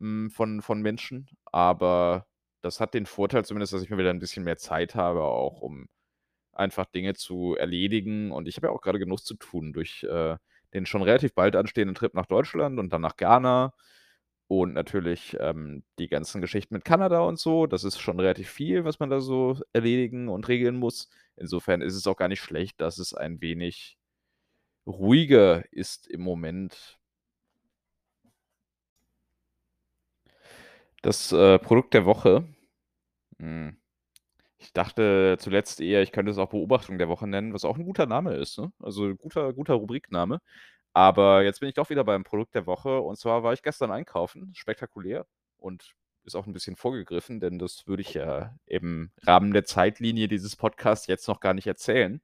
hm, 0.00 0.30
von 0.30 0.62
von 0.62 0.82
Menschen, 0.82 1.28
aber 1.46 2.26
das 2.62 2.80
hat 2.80 2.94
den 2.94 3.06
Vorteil 3.06 3.44
zumindest, 3.44 3.72
dass 3.72 3.82
ich 3.82 3.90
mir 3.90 3.98
wieder 3.98 4.10
ein 4.10 4.18
bisschen 4.18 4.44
mehr 4.44 4.56
Zeit 4.58 4.94
habe, 4.94 5.22
auch 5.24 5.60
um 5.60 5.88
einfach 6.52 6.86
Dinge 6.86 7.14
zu 7.14 7.56
erledigen. 7.56 8.32
Und 8.32 8.48
ich 8.48 8.56
habe 8.56 8.68
ja 8.68 8.72
auch 8.72 8.82
gerade 8.82 8.98
genug 8.98 9.20
zu 9.24 9.34
tun 9.36 9.72
durch, 9.72 10.04
äh, 10.04 10.36
den 10.74 10.86
schon 10.86 11.02
relativ 11.02 11.34
bald 11.34 11.56
anstehenden 11.56 11.94
Trip 11.94 12.14
nach 12.14 12.26
Deutschland 12.26 12.78
und 12.78 12.92
dann 12.92 13.02
nach 13.02 13.16
Ghana. 13.16 13.72
Und 14.48 14.72
natürlich, 14.74 15.36
ähm, 15.40 15.84
die 15.98 16.08
ganzen 16.08 16.40
Geschichten 16.40 16.74
mit 16.74 16.84
Kanada 16.84 17.20
und 17.20 17.38
so, 17.38 17.66
das 17.66 17.84
ist 17.84 18.00
schon 18.00 18.18
relativ 18.20 18.48
viel, 18.50 18.84
was 18.84 18.98
man 18.98 19.10
da 19.10 19.20
so 19.20 19.60
erledigen 19.74 20.28
und 20.28 20.48
regeln 20.48 20.76
muss. 20.76 21.10
Insofern 21.36 21.82
ist 21.82 21.94
es 21.94 22.06
auch 22.06 22.16
gar 22.16 22.28
nicht 22.28 22.40
schlecht, 22.40 22.80
dass 22.80 22.98
es 22.98 23.12
ein 23.14 23.40
wenig 23.42 23.98
ruhiger 24.86 25.64
ist 25.72 26.08
im 26.08 26.22
Moment. 26.22 26.98
Das, 31.02 31.32
äh, 31.32 31.58
Produkt 31.58 31.94
der 31.94 32.04
Woche. 32.06 32.44
Hm. 33.38 33.76
Ich 34.58 34.72
dachte 34.72 35.36
zuletzt 35.40 35.80
eher, 35.80 36.02
ich 36.02 36.12
könnte 36.12 36.32
es 36.32 36.38
auch 36.38 36.50
Beobachtung 36.50 36.98
der 36.98 37.08
Woche 37.08 37.28
nennen, 37.28 37.54
was 37.54 37.64
auch 37.64 37.78
ein 37.78 37.84
guter 37.84 38.06
Name 38.06 38.34
ist, 38.36 38.58
ne? 38.58 38.72
Also, 38.80 39.14
guter 39.16 39.52
guter 39.54 39.74
Rubrikname. 39.74 40.40
Aber 40.94 41.44
jetzt 41.44 41.60
bin 41.60 41.68
ich 41.70 41.76
doch 41.76 41.90
wieder 41.90 42.04
beim 42.04 42.24
Produkt 42.24 42.54
der 42.56 42.66
Woche 42.66 43.00
und 43.00 43.18
zwar 43.18 43.42
war 43.44 43.52
ich 43.54 43.62
gestern 43.62 43.92
einkaufen, 43.92 44.52
spektakulär 44.54 45.26
und 45.58 45.94
ist 46.24 46.36
auch 46.36 46.46
ein 46.46 46.52
bisschen 46.54 46.76
vorgegriffen, 46.76 47.40
denn 47.40 47.58
das 47.60 47.86
würde 47.88 48.02
ich 48.02 48.14
ja 48.14 48.54
im 48.66 49.12
Rahmen 49.26 49.52
der 49.54 49.64
Zeitlinie 49.64 50.28
dieses 50.28 50.56
Podcasts 50.56 51.06
jetzt 51.08 51.28
noch 51.28 51.40
gar 51.40 51.54
nicht 51.54 51.66
erzählen. 51.68 52.20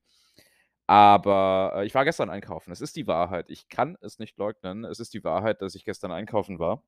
Aber, 0.86 1.72
äh, 1.76 1.86
ich 1.86 1.94
war 1.94 2.04
gestern 2.04 2.30
einkaufen. 2.30 2.70
Es 2.72 2.80
ist 2.80 2.96
die 2.96 3.06
Wahrheit. 3.06 3.50
Ich 3.50 3.68
kann 3.68 3.96
es 4.02 4.18
nicht 4.18 4.36
leugnen. 4.38 4.84
Es 4.84 5.00
ist 5.00 5.14
die 5.14 5.24
Wahrheit, 5.24 5.62
dass 5.62 5.74
ich 5.74 5.84
gestern 5.84 6.12
einkaufen 6.12 6.58
war. 6.58 6.82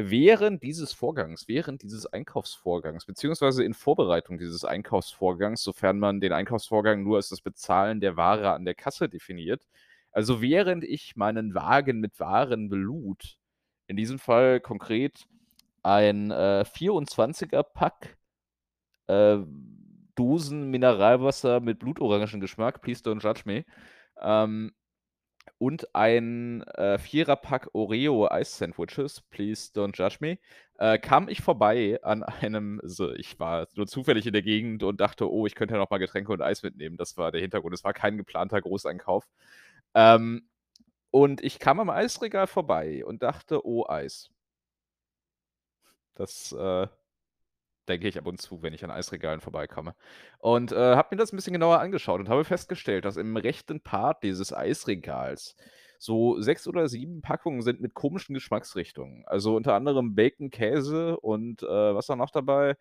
Während 0.00 0.62
dieses 0.62 0.92
Vorgangs 0.92 1.48
während 1.48 1.82
dieses 1.82 2.06
Einkaufsvorgangs, 2.06 3.04
beziehungsweise 3.04 3.64
in 3.64 3.74
Vorbereitung 3.74 4.38
dieses 4.38 4.64
Einkaufsvorgangs, 4.64 5.64
sofern 5.64 5.98
man 5.98 6.20
den 6.20 6.32
Einkaufsvorgang 6.32 7.02
nur 7.02 7.16
als 7.16 7.30
das 7.30 7.40
Bezahlen 7.40 8.00
der 8.00 8.16
Ware 8.16 8.52
an 8.52 8.64
der 8.64 8.76
Kasse 8.76 9.08
definiert. 9.08 9.66
Also, 10.12 10.40
während 10.40 10.84
ich 10.84 11.16
meinen 11.16 11.52
Wagen 11.52 11.98
mit 11.98 12.20
Waren 12.20 12.68
belud, 12.68 13.38
in 13.88 13.96
diesem 13.96 14.20
Fall 14.20 14.60
konkret 14.60 15.26
ein, 15.82 16.30
äh, 16.30 16.64
24er 16.64 17.64
Pack, 17.64 18.18
äh, 19.08 19.38
Dosen 20.14 20.70
Mineralwasser 20.70 21.58
mit 21.58 21.80
Blutorangengeschmack, 21.80 22.82
please 22.82 23.02
don't 23.02 23.20
judge 23.20 23.42
me, 23.46 23.64
ähm, 24.20 24.72
und 25.58 25.94
ein, 25.94 26.62
äh, 26.74 26.98
Vierer-Pack 26.98 27.70
Oreo-Eis-Sandwiches, 27.74 29.22
please 29.30 29.72
don't 29.74 29.96
judge 29.96 30.18
me, 30.20 30.38
äh, 30.78 30.98
kam 30.98 31.28
ich 31.28 31.40
vorbei 31.42 31.98
an 32.02 32.22
einem 32.22 32.80
so, 32.84 33.12
ich 33.12 33.38
war 33.40 33.66
nur 33.76 33.86
zufällig 33.86 34.26
in 34.26 34.32
der 34.32 34.42
Gegend 34.42 34.82
und 34.82 35.00
dachte: 35.00 35.30
„Oh, 35.32 35.46
ich 35.46 35.54
könnte 35.54 35.74
ja 35.74 35.80
noch 35.80 35.90
mal 35.90 35.98
Getränke 35.98 36.32
und 36.32 36.42
Eis 36.42 36.62
mitnehmen.“ 36.62 36.96
Das 36.96 37.16
war 37.16 37.32
der 37.32 37.40
Hintergrund. 37.40 37.74
Es 37.74 37.84
war 37.84 37.92
kein 37.94 38.16
geplanter 38.16 38.60
Großeinkauf. 38.60 39.26
Ähm, 39.94 40.48
und 41.12 41.42
ich 41.42 41.58
kam 41.60 41.80
am 41.80 41.90
Eisregal 41.90 42.46
vorbei 42.48 43.04
und 43.04 43.22
dachte: 43.24 43.66
„Oh, 43.66 43.86
Eis.“ 43.88 44.30
Das, 46.14 46.52
äh, 46.52 46.86
denke 47.88 48.08
ich 48.08 48.18
ab 48.18 48.26
und 48.26 48.40
zu, 48.40 48.62
wenn 48.62 48.74
ich 48.74 48.84
an 48.84 48.90
Eisregalen 48.90 49.40
vorbeikomme. 49.40 49.94
Und, 50.38 50.72
äh, 50.72 50.76
habe 50.96 51.08
mir 51.12 51.16
das 51.18 51.32
'n 51.32 51.36
bisschen 51.36 51.52
genauer 51.54 51.80
angeschaut 51.80 52.20
und 52.20 52.28
habe 52.28 52.44
festgestellt, 52.44 53.04
dass 53.04 53.16
im 53.16 53.36
rechten 53.36 53.80
Part 53.80 54.22
dieses 54.22 54.52
Eisregals 54.52 55.56
so 55.98 56.40
6 56.40 56.68
oder 56.68 56.88
7 56.88 57.22
Packungen 57.22 57.62
sind 57.62 57.80
mit 57.80 57.94
komischen 57.94 58.34
Geschmacksrichtungen. 58.34 59.24
Also, 59.26 59.56
unter 59.56 59.74
anderem 59.74 60.14
Bacon, 60.14 60.50
Käse 60.50 61.18
und, 61.20 61.62
äh, 61.62 61.66
was 61.66 62.08
war 62.08 62.16
noch 62.16 62.30
dabei? 62.30 62.76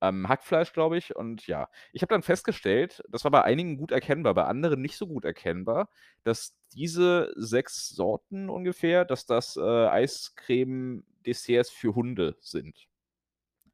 Ähm, 0.00 0.28
Hackfleisch, 0.28 0.72
glaube 0.72 0.96
ich. 0.98 1.16
Und 1.16 1.46
ja, 1.48 1.68
ich 1.92 2.02
habe 2.02 2.14
dann 2.14 2.22
festgestellt, 2.22 3.02
das 3.10 3.24
war 3.24 3.30
bei 3.32 3.42
einigen 3.44 3.76
gut 3.78 3.90
erkennbar, 3.92 4.34
bei 4.34 4.44
anderen 4.44 4.80
nicht 4.82 4.96
so 4.96 5.06
gut 5.08 5.24
erkennbar, 5.24 5.88
dass 6.24 6.56
diese 6.74 7.32
6 7.36 7.88
Sorten 7.90 8.48
ungefähr 8.50 9.04
dass 9.04 9.26
das, 9.26 9.56
äh, 9.56 9.60
Eiscremedesserts 9.62 11.70
für 11.70 11.94
Hunde 11.96 12.36
sind, 12.40 12.86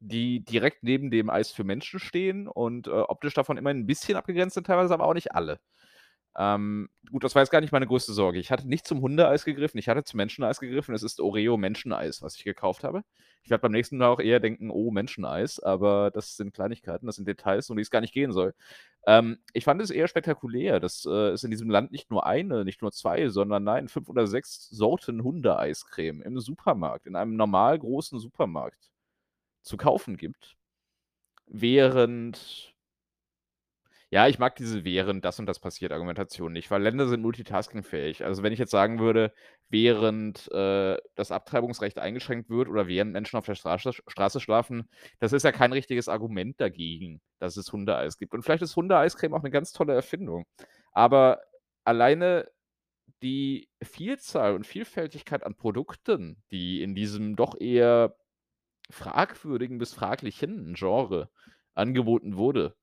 die 0.09 0.45
direkt 0.45 0.83
neben 0.85 1.11
dem 1.11 1.31
Eis 1.31 1.51
für 1.53 1.65
Menschen 1.65 2.01
stehen 2.01 2.49
und, 2.49 2.87
äh, 2.89 2.91
optisch 2.91 3.35
davon 3.35 3.57
immerhin 3.59 3.81
'n 3.83 3.87
bisschen 3.87 4.17
abgegrenzt 4.17 4.55
sind 4.55 4.67
teilweise, 4.67 4.95
aber 4.95 5.07
auch 5.07 5.15
nicht 5.15 5.33
alle. 5.35 5.61
Ähm, 6.37 6.89
gut, 7.13 7.23
das 7.25 7.35
war 7.37 7.43
jetzt 7.43 7.51
gar 7.51 7.61
nicht 7.61 7.73
meine 7.73 7.87
größte 7.87 8.13
Sorge. 8.13 8.41
Ich 8.41 8.51
hatte 8.51 8.69
nicht 8.69 8.87
zum 8.89 9.01
Hundeeis 9.03 9.45
gegriffen, 9.45 9.79
ich 9.79 9.89
hatte 9.89 10.03
zum 10.05 10.19
Menscheneis 10.19 10.59
gegriffen. 10.61 10.95
Es 10.95 11.05
ist 11.05 11.21
Oreo-Menscheneis, 11.21 12.23
was 12.23 12.37
ich 12.37 12.45
gekauft 12.45 12.83
habe. 12.85 13.03
Ich 13.45 13.51
werde 13.51 13.63
beim 13.63 13.71
nächsten 13.73 13.99
Mal 13.99 14.09
auch 14.09 14.19
eher 14.21 14.41
denken: 14.41 14.71
„Oh, 14.71 14.91
Menscheneis“, 14.91 15.61
aber 15.61 16.11
das 16.11 16.37
sind 16.37 16.53
Kleinigkeiten, 16.55 17.07
das 17.07 17.17
sind 17.17 17.29
Details, 17.29 17.71
um 17.71 17.77
die 17.77 17.83
es 17.83 17.91
gar 17.91 18.01
nicht 18.01 18.15
gehen 18.15 18.33
soll. 18.33 18.55
Ähm, 19.07 19.39
ich 19.53 19.65
fand 19.65 19.81
es 19.83 19.91
eher 19.91 20.09
spektakulär, 20.09 20.81
dass, 20.81 21.05
äh, 21.07 21.31
es 21.31 21.45
in 21.45 21.51
diesem 21.53 21.71
Land 21.71 21.93
nicht 21.93 22.11
nur 22.11 22.27
1, 22.27 22.65
nicht 22.65 22.83
nur 22.83 22.91
2, 22.93 23.29
sondern 23.29 23.63
nein, 23.65 23.89
5 23.89 24.09
oder 24.09 24.27
6 24.27 24.69
Sorten 24.71 25.23
Hundeeiscreme 25.23 26.23
im 26.23 26.39
Supermarkt, 26.41 27.07
in 27.07 27.15
einem 27.17 27.37
normal 27.37 27.79
großen 27.79 28.19
Supermarkt 28.19 28.91
zu 29.65 29.77
kaufen 29.77 30.17
gibt. 30.17 30.57
Während 31.49 32.75
ja, 34.13 34.29
ich 34.29 34.39
mag 34.39 34.55
diese 34.57 34.85
„während 34.85 35.25
das 35.25 35.39
und 35.41 35.47
das 35.47 35.59
passiert“ 35.59 35.93
Argumentation 35.93 36.53
nicht, 36.53 36.71
weil 36.71 36.83
Länder 36.83 37.09
sind 37.09 37.23
multitaskingfähig. 37.23 38.25
Also, 38.25 38.43
wenn 38.43 38.53
ich 38.53 38.59
jetzt 38.59 38.71
sagen 38.71 38.99
würde, 38.99 39.33
während, 39.71 40.51
äh, 40.53 40.97
das 41.15 41.31
Abtreibungsrecht 41.33 41.99
eingeschränkt 41.99 42.51
wird 42.51 42.69
oder 42.69 42.87
während 42.87 43.13
Menschen 43.13 43.37
auf 43.39 43.47
der 43.47 43.55
Straße 43.55 43.93
Straße 44.07 44.41
schlafen, 44.41 44.89
das 45.21 45.33
ist 45.33 45.43
ja 45.45 45.53
kein 45.53 45.73
richtiges 45.73 46.09
Argument 46.09 46.61
dagegen, 46.61 47.21
dass 47.39 47.57
es 47.57 47.73
Hundeeis 47.73 48.19
gibt. 48.19 48.35
Und 48.35 48.43
vielleicht 48.43 48.63
ist 48.63 48.77
Hundeeiscreme 48.77 49.35
auch 49.35 49.43
'ne 49.43 49.51
ganz 49.51 49.73
tolle 49.73 49.95
Erfindung. 49.95 50.45
Aber 50.93 51.41
alleine 51.85 52.49
die 53.23 53.69
Vielzahl 53.83 54.55
und 54.55 54.67
Vielfältigkeit 54.67 55.45
an 55.45 55.57
Produkten, 55.57 56.43
die 56.53 56.83
in 56.83 56.95
diesem 56.95 57.37
doch 57.37 57.61
eher 57.61 58.17
fragwürdigen 58.95 59.79
bis 59.79 59.95
fraglichen 59.95 60.75
Genre 60.75 61.31
angeboten 61.75 62.37
wurde, 62.37 62.77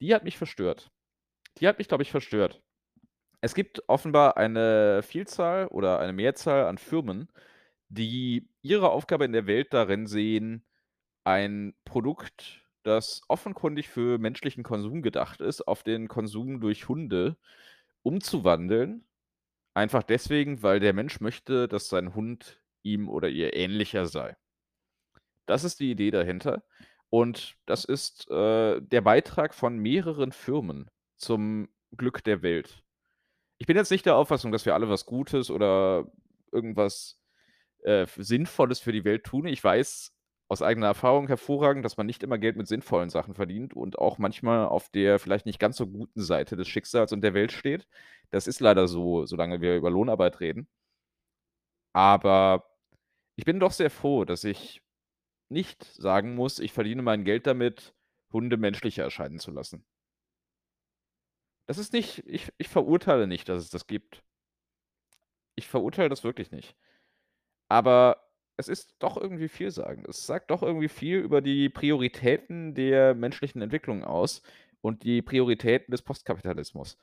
die 0.00 0.14
hat 0.14 0.24
mich 0.24 0.36
verstört. 0.36 0.90
Die 1.58 1.68
hat 1.68 1.78
mich, 1.78 1.88
glaube 1.88 2.02
ich, 2.02 2.10
verstört. 2.10 2.62
Es 3.40 3.54
gibt 3.54 3.88
offenbar 3.88 4.36
eine 4.36 5.02
Vielzahl 5.02 5.66
oder 5.68 5.98
eine 6.00 6.12
Mehrzahl 6.12 6.66
an 6.66 6.78
Firmen, 6.78 7.28
die 7.88 8.48
ihre 8.62 8.90
Aufgabe 8.90 9.24
in 9.24 9.32
der 9.32 9.46
Welt 9.46 9.72
darin 9.72 10.06
sehen, 10.06 10.64
ein 11.24 11.74
Produkt, 11.84 12.64
das 12.82 13.22
offenkundig 13.28 13.88
für 13.88 14.18
menschlichen 14.18 14.64
Konsum 14.64 15.02
gedacht 15.02 15.40
ist, 15.40 15.68
auf 15.68 15.82
den 15.82 16.08
Konsum 16.08 16.60
durch 16.60 16.88
Hunde 16.88 17.36
umzuwandeln. 18.02 19.06
Einfach 19.74 20.02
deswegen, 20.02 20.62
weil 20.62 20.80
der 20.80 20.92
Mensch 20.92 21.20
möchte, 21.20 21.68
dass 21.68 21.88
sein 21.88 22.14
Hund 22.14 22.60
ihm 22.82 23.08
oder 23.08 23.28
ihr 23.28 23.54
ähnlicher 23.54 24.06
sei. 24.06 24.36
Das 25.46 25.64
ist 25.64 25.80
die 25.80 25.90
Idee 25.90 26.10
dahinter. 26.10 26.62
Und 27.10 27.56
das 27.66 27.84
ist, 27.84 28.30
äh, 28.30 28.80
der 28.80 29.00
Beitrag 29.02 29.54
von 29.54 29.76
mehreren 29.78 30.32
Firmen 30.32 30.90
zum 31.16 31.68
Glück 31.96 32.24
der 32.24 32.42
Welt. 32.42 32.82
Ich 33.58 33.66
bin 33.66 33.76
jetzt 33.76 33.90
nicht 33.90 34.06
der 34.06 34.16
Auffassung, 34.16 34.52
dass 34.52 34.66
wir 34.66 34.74
alle 34.74 34.88
was 34.88 35.06
Gutes 35.06 35.50
oder 35.50 36.06
irgendwas, 36.52 37.20
äh, 37.84 38.06
Sinnvolles 38.16 38.80
für 38.80 38.92
die 38.92 39.04
Welt 39.04 39.24
tun. 39.24 39.46
Ich 39.46 39.62
weiß 39.62 40.12
aus 40.48 40.62
eigener 40.62 40.88
Erfahrung 40.88 41.28
hervorragend, 41.28 41.84
dass 41.84 41.96
man 41.96 42.06
nicht 42.06 42.22
immer 42.22 42.38
Geld 42.38 42.56
mit 42.56 42.68
sinnvollen 42.68 43.10
Sachen 43.10 43.34
verdient 43.34 43.74
und 43.74 43.98
auch 43.98 44.18
manchmal 44.18 44.66
auf 44.66 44.88
der 44.90 45.18
vielleicht 45.18 45.46
nicht 45.46 45.58
ganz 45.58 45.76
so 45.78 45.86
guten 45.86 46.20
Seite 46.22 46.56
des 46.56 46.68
Schicksals 46.68 47.12
und 47.12 47.22
der 47.22 47.34
Welt 47.34 47.52
steht. 47.52 47.86
Das 48.30 48.46
ist 48.46 48.60
leider 48.60 48.88
so, 48.88 49.26
solange 49.26 49.60
wir 49.62 49.76
über 49.76 49.90
Lohnarbeit 49.90 50.40
reden. 50.40 50.68
Aber 51.94 52.64
ich 53.36 53.44
bin 53.44 53.60
doch 53.60 53.72
sehr 53.72 53.90
froh, 53.90 54.24
dass 54.24 54.44
ich 54.44 54.81
nicht 55.52 55.84
sagen 55.84 56.34
muss, 56.34 56.58
ich 56.58 56.72
verdiene 56.72 57.02
mein 57.02 57.24
Geld 57.24 57.46
damit, 57.46 57.94
Hunde 58.32 58.56
menschlicher 58.56 59.04
erscheinen 59.04 59.38
zu 59.38 59.50
lassen. 59.50 59.84
Das 61.66 61.78
ist 61.78 61.92
nicht 61.92 62.22
ich 62.26 62.52
ich 62.58 62.68
verurteile 62.68 63.26
nicht, 63.26 63.48
dass 63.48 63.62
es 63.64 63.70
das 63.70 63.86
gibt. 63.86 64.22
Ich 65.54 65.68
verurteile 65.68 66.08
das 66.08 66.24
wirklich 66.24 66.50
nicht. 66.50 66.76
Aber 67.68 68.28
es 68.56 68.68
ist 68.68 68.96
doch 69.00 69.16
irgendwie 69.16 69.48
vielsagend. 69.48 70.06
Es 70.08 70.26
sagt 70.26 70.50
doch 70.50 70.62
irgendwie 70.62 70.88
viel 70.88 71.18
über 71.18 71.40
die 71.42 71.68
Prioritäten 71.70 72.74
der 72.74 73.14
menschlichen 73.14 73.62
Entwicklung 73.62 74.04
aus 74.04 74.42
und 74.82 75.04
die 75.04 75.22
Prioritäten 75.22 75.90
des 75.92 76.02
Postkapitalismus. 76.02 76.98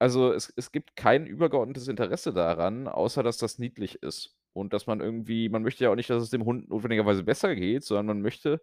Also, 0.00 0.32
es 0.32 0.52
es 0.56 0.70
gibt 0.72 0.96
kein 0.96 1.26
übergeordnetes 1.26 1.88
Interesse 1.88 2.32
daran, 2.32 2.86
außer 2.88 3.22
dass 3.22 3.38
das 3.38 3.58
niedlich 3.58 4.02
ist 4.02 4.37
und 4.52 4.72
dass 4.72 4.86
man 4.86 5.00
irgendwie 5.00 5.48
man 5.48 5.62
möchte 5.62 5.84
ja 5.84 5.90
auch 5.90 5.96
nicht, 5.96 6.10
dass 6.10 6.22
es 6.22 6.30
dem 6.30 6.44
Hund 6.44 6.68
notwendigerweise 6.70 7.22
besser 7.24 7.54
geht, 7.54 7.84
sondern 7.84 8.06
man 8.06 8.22
möchte, 8.22 8.60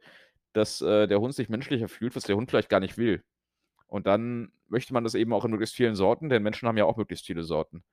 dass, 0.54 0.82
äh, 0.82 1.08
der 1.08 1.20
Hund 1.22 1.36
sich 1.36 1.50
menschlicher 1.50 1.88
fühlt, 1.90 2.16
was 2.16 2.24
der 2.24 2.36
Hund 2.38 2.50
vielleicht 2.50 2.70
gar 2.70 2.80
nicht 2.80 2.98
will. 2.98 3.24
Und 3.88 4.08
dann 4.08 4.52
möchte 4.68 4.94
man 4.94 5.04
das 5.04 5.16
eben 5.16 5.34
auch 5.34 5.46
in 5.46 5.52
möglichst 5.52 5.76
vielen 5.76 5.96
Sorten, 5.96 6.30
denn 6.30 6.44
Menschen 6.44 6.68
haben 6.68 6.78
ja 6.78 6.86
auch 6.86 6.98
möglichst 6.98 7.26
viele 7.26 7.44
Sorten. 7.44 7.84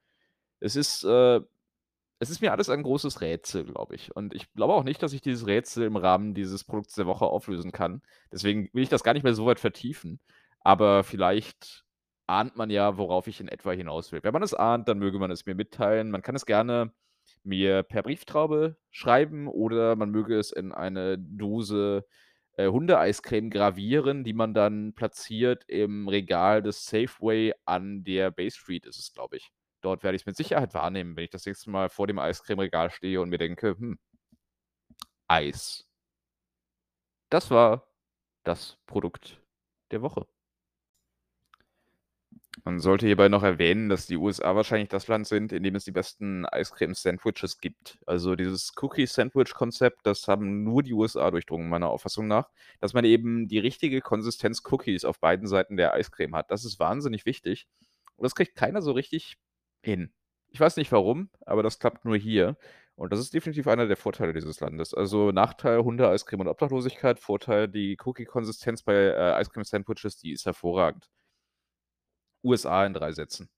Es 0.61 0.77
ist, 0.77 1.05
äh 1.05 1.41
es 2.23 2.31
ist 2.31 2.41
mir 2.41 2.53
alles 2.53 2.71
ein 2.71 2.85
großes 2.85 3.21
Rätsel, 3.21 3.65
glaube 3.65 3.97
ich. 3.97 4.15
Und 4.15 4.33
ich 4.33 4.53
glaube 4.55 4.75
auch 4.75 4.85
nicht, 4.85 5.03
dass 5.03 5.13
ich 5.13 5.23
dieses 5.23 5.49
Rätsel 5.49 5.85
im 5.87 5.97
Rahmen 5.97 6.35
dieses 6.35 6.63
Produkts 6.63 6.95
der 6.95 7.07
Woche 7.07 7.27
auflösen 7.27 7.73
kann. 7.73 8.01
Deswegen 8.31 8.71
will 8.73 8.85
ich 8.85 8.89
das 8.89 9.03
gar 9.03 9.13
nicht 9.15 9.25
mehr 9.25 9.35
so 9.35 9.45
weit 9.47 9.59
vertiefen. 9.59 10.21
Aber 10.61 11.03
vielleicht 11.03 11.85
ahnt 12.29 12.57
man 12.57 12.71
ja, 12.71 12.97
worauf 12.97 13.27
ich 13.27 13.41
in 13.41 13.49
etwa 13.49 13.73
hinaus 13.73 14.13
will. 14.13 14.23
Wenn 14.23 14.33
man 14.33 14.45
es 14.45 14.55
ahnt, 14.55 14.87
dann 14.89 15.01
möge 15.01 15.19
man 15.19 15.33
es 15.33 15.47
mir 15.47 15.57
mitteilen. 15.57 16.13
Man 16.13 16.23
kann 16.23 16.37
es 16.37 16.47
gerne 16.47 16.93
mir 17.45 17.83
per 17.83 18.03
Brieftaube 18.03 18.77
schreiben 18.91 19.49
oder 19.49 19.97
man 19.97 20.11
möge 20.11 20.39
es 20.39 20.53
in 20.53 20.73
eine 20.73 21.19
Dose, 21.19 22.05
äh, 22.57 22.69
Hundeeiscreme 22.69 23.51
gravieren, 23.51 24.25
die 24.25 24.33
man 24.35 24.55
dann 24.55 24.95
platziert 24.95 25.65
im 25.69 26.09
Regal 26.09 26.63
des 26.63 26.87
Safeway 26.87 27.53
an 27.65 28.05
der 28.05 28.31
Bay 28.31 28.51
Street 28.51 28.87
ist 28.87 28.99
es, 28.99 29.13
glaube 29.13 29.37
ich. 29.39 29.51
Dort 29.83 30.03
werde 30.05 30.17
ich's 30.17 30.27
mit 30.27 30.37
Sicherheit 30.37 30.75
wahrnehmen, 30.75 31.17
wenn 31.17 31.25
ich 31.25 31.31
das 31.31 31.47
nächste 31.47 31.71
Mal 31.71 31.89
vor 31.89 32.07
dem 32.07 32.19
Eiscremeregal 32.19 32.91
stehe 32.91 33.21
und 33.21 33.31
mir 33.31 33.39
denke: 33.39 33.77
„Hm“ 33.79 33.99
Eis. 35.29 35.85
Das 37.31 37.51
war 37.51 37.89
das 38.45 38.79
Produkt 38.87 39.41
der 39.91 40.03
Woche. 40.03 40.27
Man 42.65 42.81
sollte 42.81 43.07
hierbei 43.07 43.29
noch 43.29 43.43
erwähnen, 43.43 43.89
dass 43.89 44.07
die 44.07 44.17
USA 44.19 44.55
wahrscheinlich 44.55 44.91
das 44.91 45.09
Land 45.09 45.27
sind, 45.27 45.53
in 45.53 45.63
dem 45.63 45.75
es 45.75 45.85
die 45.85 45.91
besten 45.91 46.45
Eiscreme-Sandwiches 46.47 47.59
gibt. 47.59 47.99
Also, 48.07 48.37
dieses 48.37 48.73
Cookie-Sandwich-Konzept, 48.77 50.07
das 50.07 50.29
haben 50.29 50.63
nur 50.63 50.83
die 50.83 50.93
USA 50.93 51.31
durchdrungen, 51.31 51.69
meiner 51.71 51.89
Auffassung 51.89 52.29
nach, 52.29 52.51
dass 52.81 52.93
man 52.93 53.05
eben 53.05 53.49
die 53.49 53.59
richtige 53.59 54.03
Konsistenz 54.03 54.63
Cookies 54.71 55.05
auf 55.05 55.19
beiden 55.19 55.49
Seiten 55.49 55.77
der 55.77 55.95
Eiscreme 55.95 56.37
hat. 56.37 56.51
Das 56.51 56.65
ist 56.65 56.79
wahnsinnig 56.79 57.25
wichtig 57.27 57.67
und 58.17 58.25
das 58.25 58.35
kriegt 58.35 58.55
keiner 58.55 58.83
so 58.83 58.93
richtig 58.93 59.37
hin. 59.83 60.13
Ich 60.51 60.61
weiß 60.61 60.77
nicht 60.77 60.93
warum, 60.93 61.31
aber 61.47 61.63
das 61.63 61.79
klappt 61.79 62.05
nur 62.05 62.17
hier 62.17 62.57
Und 62.97 63.13
das 63.13 63.21
ist 63.21 63.33
definitiv 63.35 63.67
einer 63.69 63.87
der 63.87 63.97
Vorteile 63.97 64.35
dieses 64.35 64.61
Landes. 64.61 64.93
Also, 64.95 65.33
Nachteil 65.33 65.83
Hunde, 65.85 66.09
Eiscreme 66.09 66.43
und 66.43 66.49
Obdachlosigkeit, 66.49 67.19
Vorteil 67.19 67.69
die 67.69 67.97
Cookie-Konsistenz 68.05 68.83
bei, 68.83 68.95
äh, 68.95 69.33
Eiscreme-Sandwiches, 69.35 70.19
die 70.19 70.33
ist 70.33 70.45
hervorragend. 70.47 71.09
USA 72.45 72.85
in 72.87 72.95
3 72.95 73.13
Sätzen. 73.13 73.49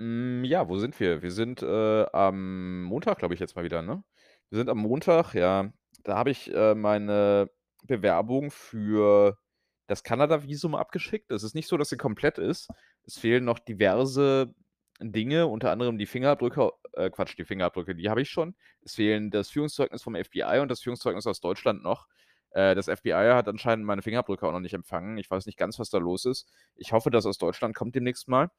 Hm, 0.00 0.44
ja, 0.44 0.68
wo 0.68 0.78
sind 0.78 0.98
wir? 1.00 1.22
Wir 1.22 1.30
sind, 1.30 1.62
äh, 1.62 2.04
am 2.12 2.82
Montag, 2.84 3.18
glaube 3.18 3.34
ich, 3.34 3.40
jetzt 3.40 3.56
mal 3.56 3.64
wieder, 3.64 3.82
ne? 3.82 4.02
Wir 4.50 4.58
sind 4.58 4.68
am 4.68 4.78
Montag, 4.78 5.34
ja. 5.34 5.72
Da 6.02 6.16
habe 6.16 6.30
ich, 6.30 6.52
äh, 6.52 6.74
meine 6.74 7.50
Bewerbung 7.84 8.50
für 8.50 9.38
das 9.86 10.02
Kanada-Visum 10.02 10.74
abgeschickt. 10.74 11.30
Es 11.30 11.42
ist 11.42 11.54
nicht 11.54 11.68
so, 11.68 11.76
dass 11.76 11.88
sie 11.90 11.96
komplett 11.96 12.38
ist. 12.38 12.68
Es 13.04 13.18
fehlen 13.18 13.44
noch 13.44 13.58
diverse 13.58 14.54
Dinge, 15.00 15.46
unter 15.48 15.70
anderem 15.70 15.98
die 15.98 16.06
Fingerabdrücke 16.06 16.70
äh, 16.94 17.10
Quatsch, 17.10 17.36
die 17.38 17.44
Fingerabdrücke, 17.44 17.94
die 17.94 18.08
habe 18.08 18.22
ich 18.22 18.30
schon. 18.30 18.54
Es 18.82 18.94
fehlen 18.94 19.30
das 19.30 19.50
Führungszeugnis 19.50 20.02
vom 20.02 20.14
FBI 20.14 20.60
und 20.60 20.70
das 20.70 20.80
Führungszeugnis 20.80 21.26
aus 21.26 21.40
Deutschland 21.40 21.82
noch. 21.82 22.06
Äh, 22.52 22.74
das 22.74 22.86
FBI 22.86 23.32
hat 23.32 23.48
anscheinend 23.48 23.86
meine 23.86 24.02
Fingerabdrücke 24.02 24.46
auch 24.46 24.52
noch 24.52 24.60
nicht 24.60 24.74
empfangen. 24.74 25.18
Ich 25.18 25.30
weiß 25.30 25.46
nicht 25.46 25.58
ganz, 25.58 25.78
was 25.78 25.90
da 25.90 25.98
los 25.98 26.24
ist. 26.24 26.48
Ich 26.76 26.92
hoffe, 26.92 27.10
das 27.10 27.26
aus 27.26 27.38
Deutschland 27.38 27.74
kommt 27.74 27.94
demnächst 27.94 28.28
mal. 28.28 28.50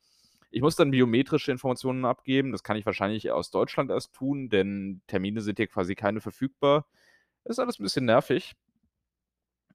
Ich 0.51 0.61
muss 0.61 0.75
dann 0.75 0.91
biometrische 0.91 1.51
Informationen 1.51 2.05
abgeben. 2.05 2.51
Das 2.51 2.63
kann 2.63 2.77
ich 2.77 2.85
wahrscheinlich 2.85 3.31
aus 3.31 3.49
Deutschland 3.49 3.89
erst 3.89 4.13
tun, 4.13 4.49
denn 4.49 5.01
Termine 5.07 5.41
sind 5.41 5.57
hier 5.57 5.67
quasi 5.67 5.95
keine 5.95 6.21
verfügbar. 6.21 6.85
Ist 7.43 7.59
alles 7.59 7.79
ein 7.79 7.83
bisschen 7.83 8.05
nervig. 8.05 8.53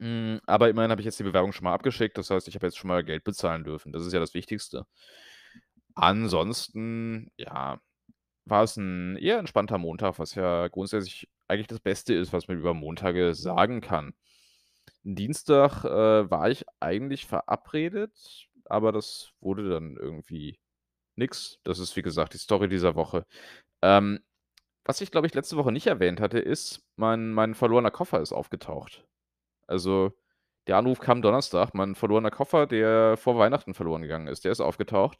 Hm, 0.01 0.41
aber 0.47 0.69
immerhin 0.69 0.91
habe 0.91 1.01
ich 1.01 1.05
jetzt 1.05 1.19
die 1.19 1.25
Bewerbung 1.25 1.53
schon 1.53 1.65
mal 1.65 1.75
abgeschickt. 1.75 2.17
Das 2.17 2.31
heißt, 2.31 2.47
ich 2.49 2.55
habe 2.55 2.67
jetzt 2.67 2.79
schon 2.79 2.89
mal 2.89 3.03
Geld 3.05 3.25
bezahlen 3.25 3.65
dürfen. 3.65 3.93
Das 3.93 4.07
ist 4.07 4.13
ja 4.13 4.21
das 4.21 4.35
Wichtigste. 4.35 4.87
Ansonsten, 5.95 7.31
ja, 7.37 7.81
war 8.45 8.63
es 8.63 8.77
ein 8.77 9.17
eher 9.17 9.39
entspannter 9.39 9.79
Montag, 9.79 10.19
was 10.19 10.35
ja 10.35 10.69
grundsätzlich 10.69 11.29
eigentlich 11.49 11.67
das 11.69 11.81
Beste 11.81 12.15
ist, 12.15 12.33
was 12.33 12.49
man 12.49 12.59
über 12.59 12.75
Montage 12.75 13.35
sagen 13.35 13.81
kann. 13.81 14.15
Dienstag, 15.03 15.85
äh, 15.85 16.31
war 16.31 16.51
ich 16.51 16.65
eigentlich 16.81 17.27
verabredet, 17.27 18.49
aber 18.65 18.93
das 18.93 19.33
wurde 19.41 19.69
dann 19.71 19.97
irgendwie 19.97 20.59
nix. 21.17 21.59
Das 21.65 21.79
ist, 21.79 21.97
wie 21.97 22.03
gesagt, 22.03 22.35
die 22.35 22.39
Story 22.39 22.69
dieser 22.69 22.95
Woche. 22.95 23.27
Ähm, 23.83 24.21
was 24.85 25.01
ich, 25.01 25.11
glaube 25.11 25.27
ich, 25.27 25.35
letzte 25.35 25.57
Woche 25.57 25.73
nicht 25.73 25.87
erwähnt 25.87 26.21
hatte, 26.21 26.39
ist, 26.39 26.83
mein 26.97 27.33
mein 27.33 27.55
verlorener 27.55 27.91
Koffer 27.91 28.21
ist 28.21 28.33
aufgetaucht. 28.33 29.07
Also, 29.67 30.13
der 30.67 30.77
Anruf 30.79 31.01
kam 31.01 31.23
Donnerstag, 31.23 31.75
mein 31.75 31.95
verlorener 31.95 32.31
Koffer, 32.31 32.67
der 32.67 33.17
vor 33.19 33.39
Weihnachten 33.39 33.75
verloren 33.75 34.03
gegangen 34.03 34.29
ist, 34.29 34.45
der 34.45 34.53
ist 34.53 34.61
aufgetaucht. 34.61 35.19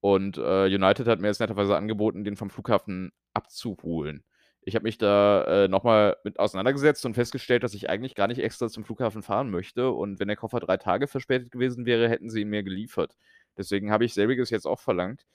Und, 0.00 0.38
äh, 0.38 0.66
United 0.66 1.06
hat 1.08 1.20
mir 1.20 1.28
jetzt 1.28 1.40
netterweise 1.40 1.76
angeboten, 1.76 2.24
den 2.24 2.36
vom 2.36 2.50
Flughafen 2.50 3.12
abzuholen. 3.34 4.24
Ich 4.66 4.74
habe 4.76 4.84
mich 4.84 4.96
da, 4.98 5.64
äh, 5.64 5.68
noch 5.68 5.84
mal 5.84 6.16
mit 6.24 6.38
auseinandergesetzt 6.38 7.04
und 7.06 7.14
festgestellt, 7.14 7.62
dass 7.64 7.74
ich 7.74 7.90
eigentlich 7.90 8.14
gar 8.14 8.28
nicht 8.28 8.38
extra 8.40 8.68
zum 8.68 8.84
Flughafen 8.84 9.22
fahren 9.22 9.50
möchte 9.50 9.90
und 9.90 10.18
wenn 10.20 10.28
der 10.28 10.36
Koffer 10.38 10.60
3 10.60 10.78
Tage 10.78 11.06
verspätet 11.06 11.50
gewesen 11.50 11.84
wäre, 11.86 12.08
hätten 12.08 12.30
sie 12.30 12.40
ihn 12.42 12.48
mir 12.48 12.62
geliefert. 12.62 13.16
Deswegen 13.58 13.90
habe 13.92 14.04
ich 14.06 14.14
selbiges 14.14 14.50
jetzt 14.50 14.66
auch 14.66 14.80
verlangt. 14.80 15.26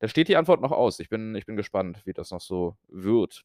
Da 0.00 0.08
steht 0.08 0.28
die 0.28 0.36
Antwort 0.36 0.60
noch 0.60 0.72
aus. 0.72 1.00
Ich 1.00 1.08
bin 1.08 1.34
ich 1.34 1.46
bin 1.46 1.56
gespannt, 1.56 2.02
wie 2.06 2.12
das 2.12 2.30
noch 2.30 2.40
so 2.40 2.76
wird. 2.88 3.44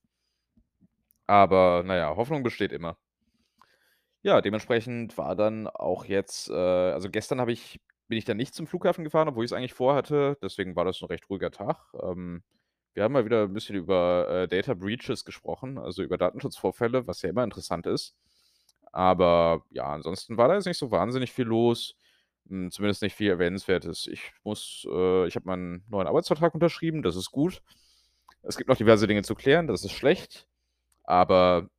Aber 1.27 1.81
na 1.85 1.95
ja, 1.95 2.15
Hoffnung 2.15 2.43
besteht 2.43 2.71
immer. 2.71 2.97
Ja, 4.23 4.41
dementsprechend 4.41 5.17
war 5.17 5.35
dann 5.35 5.67
auch 5.67 6.05
jetzt 6.05 6.49
äh, 6.49 6.53
also 6.53 7.09
gestern 7.09 7.47
ich 7.49 7.79
bin 8.07 8.17
ich 8.19 8.25
dann 8.25 8.37
nicht 8.37 8.53
zum 8.53 8.67
Flughafen 8.67 9.03
gefahren, 9.03 9.27
obwohl 9.29 9.43
ich's 9.45 9.53
eigentlich 9.53 9.73
vorhatte. 9.73 10.37
Deswegen 10.43 10.75
war 10.75 10.85
das 10.85 11.01
'n 11.01 11.05
recht 11.07 11.27
ruhiger 11.29 11.49
Tag. 11.49 11.77
Ähm, 12.01 12.43
wir 12.95 13.03
haben 13.03 13.13
mal 13.13 13.25
wieder 13.25 13.43
'n 13.45 13.53
bisschen 13.53 13.75
über, 13.75 14.27
äh, 14.29 14.47
Data 14.47 14.73
Breaches 14.75 15.25
gesprochen, 15.25 15.77
also 15.79 16.03
über 16.03 16.17
Datenschutzvorfälle, 16.17 17.07
was 17.07 17.21
ja 17.23 17.29
immer 17.29 17.43
interessant 17.43 17.87
ist. 17.87 18.15
Aber 18.93 19.65
ja, 19.71 19.85
ansonsten 19.87 20.37
war 20.37 20.47
da 20.49 20.55
jetzt 20.55 20.65
nicht 20.67 20.77
so 20.79 20.91
wahnsinnig 20.91 21.31
viel 21.33 21.45
los. 21.45 21.95
Hm, 22.49 22.71
zumindest 22.71 23.01
nicht 23.03 23.15
viel 23.15 23.29
Erwähnenswertes. 23.31 24.07
Ich 24.07 24.31
muss 24.43 24.85
äh, 24.91 25.27
ich 25.27 25.35
habe 25.35 25.47
meinen 25.47 25.85
neuen 25.89 26.07
Arbeitsvertrag 26.07 26.53
unterschrieben, 26.55 27.03
das 27.03 27.15
ist 27.17 27.31
gut. 27.31 27.61
Es 28.43 28.57
gibt 28.57 28.69
noch 28.69 28.77
diverse 28.77 29.07
Dinge 29.07 29.23
zu 29.23 29.35
klären, 29.35 29.67
das 29.67 29.83
ist 29.85 29.93
schlecht, 29.93 30.47
aber 31.05 31.69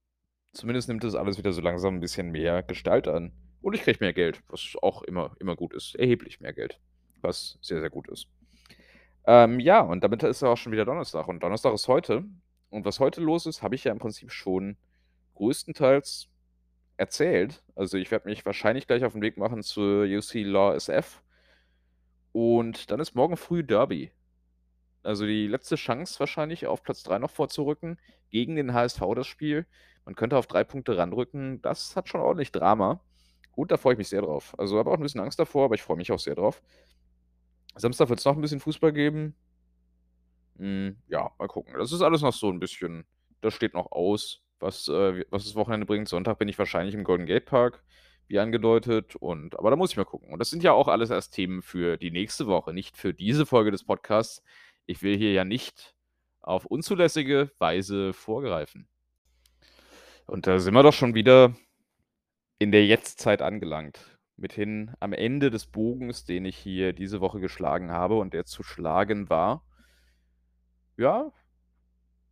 zumindest 0.55 0.88
nimmt 0.88 1.05
das 1.05 1.14
alles 1.16 1.38
wieder 1.38 1.53
so 1.55 1.62
langsam 1.62 1.96
'n 1.96 2.01
bisschen 2.01 2.31
mehr 2.33 2.62
Gestalt 2.64 3.09
an. 3.09 3.33
Und 3.62 3.75
ich 3.75 3.83
kriege 3.83 3.98
mehr 4.03 4.12
Geld, 4.14 4.42
was 4.48 4.75
auch 4.83 5.03
immer 5.05 5.35
immer 5.40 5.57
gut 5.57 5.75
ist. 5.75 5.96
Erheblich 5.96 6.40
mehr 6.40 6.53
Geld, 6.55 6.81
was 7.22 7.59
sehr, 7.62 7.81
sehr 7.81 7.90
gut 7.90 8.09
ist. 8.11 8.29
Ähm, 9.26 9.61
ja, 9.61 9.80
und 9.80 10.02
damit 10.02 10.22
ist 10.24 10.42
ja 10.42 10.48
auch 10.48 10.56
schon 10.56 10.72
wieder 10.72 10.85
Donnerstag 10.85 11.28
und 11.28 11.40
Donnerstag 11.42 11.72
ist 11.74 11.87
heute. 11.88 12.24
Und 12.70 12.85
was 12.85 12.98
heute 12.98 13.20
los 13.20 13.46
ist, 13.46 13.62
habe 13.62 13.74
ich 13.76 13.85
ja 13.85 13.92
im 13.92 13.98
Prinzip 13.98 14.32
schon 14.32 14.76
größtenteils 15.37 16.28
erzählt. 16.98 17.62
Also, 17.76 17.98
ich 17.98 18.11
werde 18.12 18.28
mich 18.28 18.46
wahrscheinlich 18.46 18.87
gleich 18.88 19.04
auf 19.04 19.14
'n 19.16 19.22
Weg 19.22 19.38
machen 19.38 19.62
zur 19.62 20.04
UC 20.06 20.42
Law 20.44 20.74
SF. 20.74 21.22
Und 22.35 22.90
dann 22.90 22.98
ist 23.00 23.14
morgen 23.14 23.37
früh 23.37 23.62
Derby. 23.62 24.11
Also, 25.04 25.26
die 25.26 25.48
letzte 25.48 25.76
Chance 25.76 26.20
wahrscheinlich 26.20 26.66
auf 26.66 26.82
Platz 26.82 27.02
3 27.04 27.18
noch 27.18 27.30
vorzurücken 27.30 27.98
gegen 28.30 28.56
den 28.56 28.74
HSV 28.74 29.14
das 29.16 29.26
Spiel. 29.28 29.66
Man 30.06 30.16
könnte 30.16 30.37
auf 30.38 30.46
3 30.48 30.64
Punkte 30.64 30.96
ranrücken. 30.98 31.62
Das 31.62 31.96
hat 31.96 32.08
schon 32.08 32.20
ordentlich 32.22 32.52
Drama. 32.52 33.00
Und 33.54 33.72
da 33.72 33.78
freue 33.78 33.94
ich 33.94 33.98
mich 33.98 34.08
sehr 34.08 34.22
drauf. 34.22 34.54
Also, 34.58 34.78
habe 34.78 34.90
auch 34.90 34.96
'n 34.98 35.02
bisschen 35.02 35.20
Angst 35.22 35.38
davor, 35.40 35.66
aber 35.66 35.76
ich 35.76 35.82
freue 35.82 35.98
mich 35.98 36.12
auch 36.12 36.20
sehr 36.20 36.37
drauf. 36.37 36.62
Samstag 37.76 38.08
wird's 38.11 38.24
noch 38.24 38.37
'n 38.37 38.40
bisschen 38.42 38.61
Fußball 38.61 38.92
geben. 38.92 39.35
Hm, 40.58 40.96
ja, 41.08 41.30
mal 41.38 41.48
gucken. 41.48 41.74
Das 41.78 41.92
ist 41.92 42.02
alles 42.02 42.22
noch 42.22 42.32
so 42.32 42.48
'n 42.50 42.61
bisschen 42.61 43.04
das 43.40 43.54
steht 43.54 43.74
noch 43.74 43.90
aus, 43.90 44.40
was 44.61 44.87
äh, 44.88 45.24
was 45.30 45.44
das 45.44 45.54
Wochenende 45.56 45.87
bringt. 45.87 46.08
Sonntag 46.08 46.38
bin 46.38 46.48
ich 46.48 46.58
wahrscheinlich 46.58 46.94
im 46.94 47.02
Golden 47.04 47.26
Gate 47.26 47.44
Park, 47.46 47.82
wie 48.28 48.38
angedeutet 48.38 49.16
und 49.16 49.58
aber 49.58 49.70
da 49.70 49.76
muss 49.76 49.90
ich 49.90 49.96
mal 49.96 50.04
gucken. 50.04 50.32
Und 50.32 50.38
das 50.38 50.50
sind 50.50 50.62
ja 50.62 50.72
auch 50.72 50.88
alles 50.88 51.11
erst 51.11 51.35
Themen 51.35 51.62
für 51.62 51.96
die 51.96 52.11
nächste 52.11 52.46
Woche, 52.46 52.72
nicht 52.72 52.96
für 52.96 53.14
diese 53.14 53.46
Folge 53.46 53.70
des 53.72 53.85
Podcasts. 53.85 54.42
Ich 54.87 55.02
will 55.02 55.16
hier 55.16 55.32
ja 55.32 55.44
nicht 55.44 55.94
auf 56.40 56.66
unzulässige 56.66 57.50
Weise 57.58 58.12
vorgreifen. 58.12 58.87
Und 60.28 60.46
da 60.46 60.58
sind 60.58 60.74
wir 60.74 60.82
doch 60.82 60.92
schon 60.92 61.14
wieder 61.14 61.54
in 62.58 62.72
der 62.72 62.87
Jetztzeit 62.87 63.42
angelangt. 63.42 64.12
Mithin 64.42 64.92
am 65.00 65.12
Ende 65.14 65.50
des 65.50 65.66
Bogens, 65.66 66.24
den 66.26 66.44
ich 66.46 66.57
hier 66.59 66.92
diese 66.92 67.20
Woche 67.22 67.40
geschlagen 67.40 67.92
habe 67.92 68.18
und 68.18 68.35
der 68.35 68.44
zu 68.46 68.62
schlagen 68.64 69.31
war. 69.31 69.64
Ja, 70.98 71.33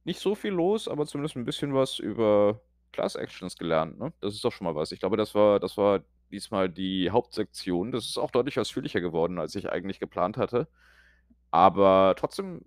nicht 0.05 0.21
so 0.21 0.35
viel 0.35 0.53
los, 0.53 0.89
aber 0.89 1.07
zumindest 1.07 1.37
'n 1.37 1.45
bisschen 1.45 1.75
was 1.75 1.99
über 1.99 2.61
Class 2.93 3.15
Actions 3.17 3.57
gelernt, 3.57 3.99
ne? 3.99 4.13
Das 4.21 4.35
ist 4.35 4.45
doch 4.45 4.53
schon 4.53 4.65
mal 4.67 4.75
was. 4.75 4.93
Ich 4.93 5.01
glaube, 5.01 5.17
das 5.17 5.35
war 5.35 5.61
das 5.61 5.77
war 5.77 6.01
diesmal 6.31 6.69
die 6.69 7.11
Hauptsektion. 7.11 7.93
Das 7.93 8.07
ist 8.07 8.19
auch 8.19 8.31
deutlich 8.31 8.59
ausführlicher 8.59 9.01
geworden, 9.01 9.39
als 9.39 9.55
ich 9.55 9.71
eigentlich 9.71 10.01
geplant 10.01 10.37
hatte. 10.37 10.69
Aber 11.51 12.15
trotzdem 12.19 12.63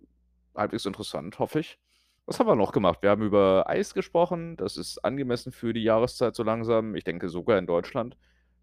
halbwegs 0.55 0.85
interessant, 0.85 1.39
hoffe 1.39 1.59
ich. 1.61 1.79
Was 2.27 2.39
haben 2.39 2.47
wir 2.47 2.55
noch 2.55 2.71
gemacht? 2.73 2.99
Wir 3.03 3.11
haben 3.11 3.23
über 3.23 3.65
Eis 3.69 3.93
gesprochen. 3.95 4.57
Das 4.57 4.77
ist 4.77 4.99
angemessen 5.05 5.51
für 5.53 5.73
die 5.73 5.83
Jahreszeit 5.83 6.35
so 6.35 6.43
langsam. 6.43 6.95
Ich 6.95 7.03
denke 7.05 7.29
sogar 7.29 7.57
in 7.59 7.67
Deutschland. 7.67 8.17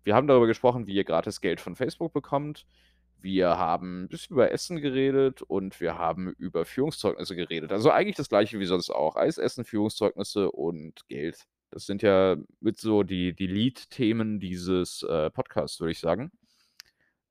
Wir 0.06 0.14
haben 0.14 0.26
darüber 0.26 0.46
gesprochen, 0.46 0.86
wie 0.86 0.94
ihr 0.94 1.04
gratis 1.04 1.40
Geld 1.40 1.60
von 1.60 1.76
Facebook 1.76 2.12
bekommt. 2.12 2.66
Wir 3.18 3.58
haben 3.58 4.04
'n 4.04 4.08
bisschen 4.08 4.34
über 4.36 4.50
Essen 4.50 4.80
geredet 4.80 5.42
und 5.42 5.78
wir 5.80 5.98
haben 5.98 6.30
über 6.38 6.64
Führungszeugnisse 6.64 7.36
geredet. 7.36 7.70
Also, 7.72 7.90
eigentlich 7.90 8.16
das 8.16 8.28
Gleiche 8.30 8.58
wie 8.60 8.64
sonst 8.66 8.90
auch. 8.90 9.16
Eis 9.16 9.36
essen, 9.38 9.64
Führungszeugnisse 9.64 10.50
und 10.50 11.06
Geld. 11.08 11.44
Das 11.70 11.86
sind 11.86 12.02
ja 12.02 12.36
mit 12.60 12.78
so 12.78 13.02
die 13.02 13.34
die 13.34 13.46
Lead-Themen 13.46 14.40
dieses, 14.40 15.02
äh, 15.02 15.30
Podcasts, 15.30 15.80
würde 15.80 15.92
ich 15.92 16.00
sagen. 16.00 16.30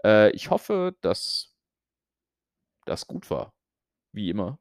Äh, 0.03 0.31
ich 0.31 0.49
hoffe, 0.49 0.95
dass 1.01 1.53
das 2.87 3.07
gut 3.07 3.29
war, 3.29 3.53
wie 4.13 4.29
immer. 4.29 4.59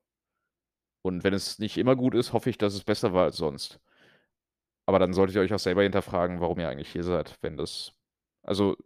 Und 1.05 1.25
wenn 1.25 1.35
es 1.35 1.59
nicht 1.59 1.79
immer 1.79 1.97
gut 1.97 2.15
ist, 2.15 2.33
hoffe 2.33 2.51
ich, 2.51 2.59
dass 2.59 2.75
es 2.75 2.85
besser 2.85 3.13
war 3.13 3.25
als 3.25 3.37
sonst. 3.37 3.79
Aber 4.89 4.99
dann 4.99 5.13
solltet 5.13 5.37
ihr 5.37 5.43
euch 5.43 5.53
auch 5.53 5.59
selber 5.59 5.83
hinterfragen, 5.83 6.41
warum 6.41 6.59
ihr 6.61 6.69
eigentlich 6.71 6.91
hier 6.91 7.05
seid, 7.05 7.37
wenn 7.43 7.59
das 7.59 7.93
also, 8.49 8.77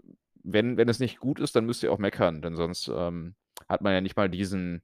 wenn 0.44 0.76
wenn 0.76 0.88
es 0.88 0.98
nicht 1.00 1.20
gut 1.20 1.38
ist, 1.40 1.54
dann 1.56 1.66
müsst 1.66 1.82
ihr 1.84 1.92
auch 1.92 1.98
meckern, 1.98 2.42
denn 2.42 2.56
sonst, 2.56 2.88
ähm, 2.88 3.36
hat 3.68 3.80
man 3.82 3.92
ja 3.94 4.00
nicht 4.00 4.16
mal 4.16 4.28
diesen 4.28 4.82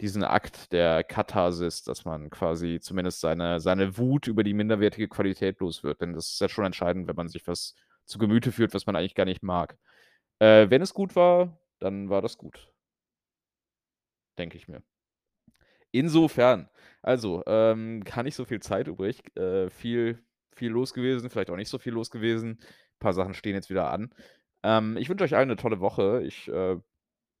diesen 0.00 0.24
Akt 0.24 0.72
der 0.72 1.04
Katharsis, 1.04 1.82
dass 1.84 2.04
man 2.04 2.30
quasi 2.30 2.80
zumindest 2.80 3.20
seine 3.20 3.60
seine 3.60 3.98
Wut 3.98 4.26
über 4.28 4.42
die 4.44 4.54
minderwertige 4.54 5.08
Qualität 5.08 5.60
los 5.60 5.84
wird, 5.84 6.00
denn 6.02 6.14
das 6.14 6.32
ist 6.32 6.40
ja 6.40 6.48
schon 6.48 6.64
entscheidend, 6.66 7.06
wenn 7.08 7.16
man 7.16 7.28
sich 7.28 7.46
was 7.46 7.76
zu 8.06 8.18
Gemüte 8.18 8.52
führt, 8.52 8.74
was 8.74 8.86
man 8.86 8.96
eigentlich 8.96 9.14
gar 9.14 9.26
nicht 9.26 9.42
mag. 9.42 9.78
Äh, 10.40 10.70
wenn 10.70 10.82
es 10.82 10.94
gut 10.94 11.16
war, 11.16 11.60
dann 11.80 12.10
war 12.10 12.22
das 12.22 12.38
gut. 12.38 12.72
Denke 14.38 14.56
ich 14.56 14.68
mir. 14.68 14.82
Insofern, 15.92 16.68
also, 17.02 17.42
ähm, 17.46 18.02
gar 18.04 18.22
nicht 18.22 18.36
so 18.36 18.44
viel 18.44 18.60
Zeit 18.60 18.88
übrig. 18.88 19.22
Äh, 19.36 19.70
viel 19.70 20.24
viel 20.56 20.70
los 20.70 20.92
gewesen, 20.94 21.30
vielleicht 21.30 21.50
auch 21.50 21.56
nicht 21.56 21.70
so 21.70 21.78
viel 21.78 21.92
los 21.94 22.10
gewesen. 22.10 22.60
Paar 23.00 23.14
Sachen 23.14 23.34
stehen 23.34 23.54
jetzt 23.56 23.70
wieder 23.70 23.90
an. 23.92 24.10
Ähm, 24.64 24.96
ich 24.98 25.08
wünsche 25.10 25.24
euch 25.24 25.36
allen 25.36 25.48
'ne 25.48 25.56
tolle 25.56 25.80
Woche. 25.80 26.22
Ich, 26.24 26.48
äh, 26.48 26.78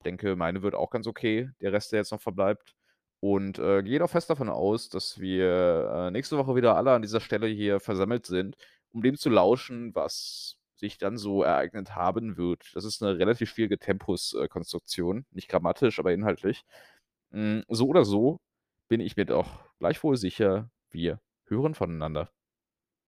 denke, 0.04 0.36
meine 0.36 0.62
wird 0.62 0.74
auch 0.74 0.90
ganz 0.90 1.06
okay, 1.06 1.50
der 1.60 1.72
Rest, 1.72 1.92
der 1.92 2.00
jetzt 2.00 2.12
noch 2.12 2.22
verbleibt. 2.22 2.74
und, 3.22 3.58
äh, 3.58 3.82
gehe 3.82 3.98
doch 4.00 4.10
fest 4.10 4.30
davon 4.30 4.48
aus, 4.50 4.88
dass 4.90 5.20
wir, 5.20 6.06
äh, 6.08 6.10
nächste 6.12 6.38
Woche 6.38 6.56
wieder 6.56 6.76
alle 6.76 6.92
an 6.92 7.02
dieser 7.02 7.20
Stelle 7.20 7.48
hier 7.48 7.80
versammelt 7.80 8.26
sind, 8.26 8.56
um 8.92 9.02
dem 9.02 9.16
zu 9.18 9.30
lauschen, 9.30 9.94
was 9.94 10.58
sich 10.76 10.98
dann 10.98 11.18
so 11.18 11.42
ereignet 11.42 11.96
haben 11.96 12.36
wird. 12.38 12.70
Das 12.74 12.84
ist 12.84 13.02
'ne 13.02 13.18
relativ 13.18 13.50
schwierige 13.50 13.78
Tempus 13.78 14.34
äh, 14.34 14.48
Konstruktion, 14.48 15.26
nicht 15.32 15.48
grammatisch, 15.50 15.98
aber 16.00 16.12
inhaltlich. 16.14 16.64
Hm, 17.32 17.64
so 17.68 17.88
oder 17.88 18.04
so 18.04 18.40
bin 18.88 19.00
ich 19.00 19.16
mir 19.16 19.26
doch 19.26 19.48
gleichwohl 19.80 20.16
sicher, 20.16 20.70
wir 20.90 21.20
hören 21.48 21.74
voneinander. 21.74 22.30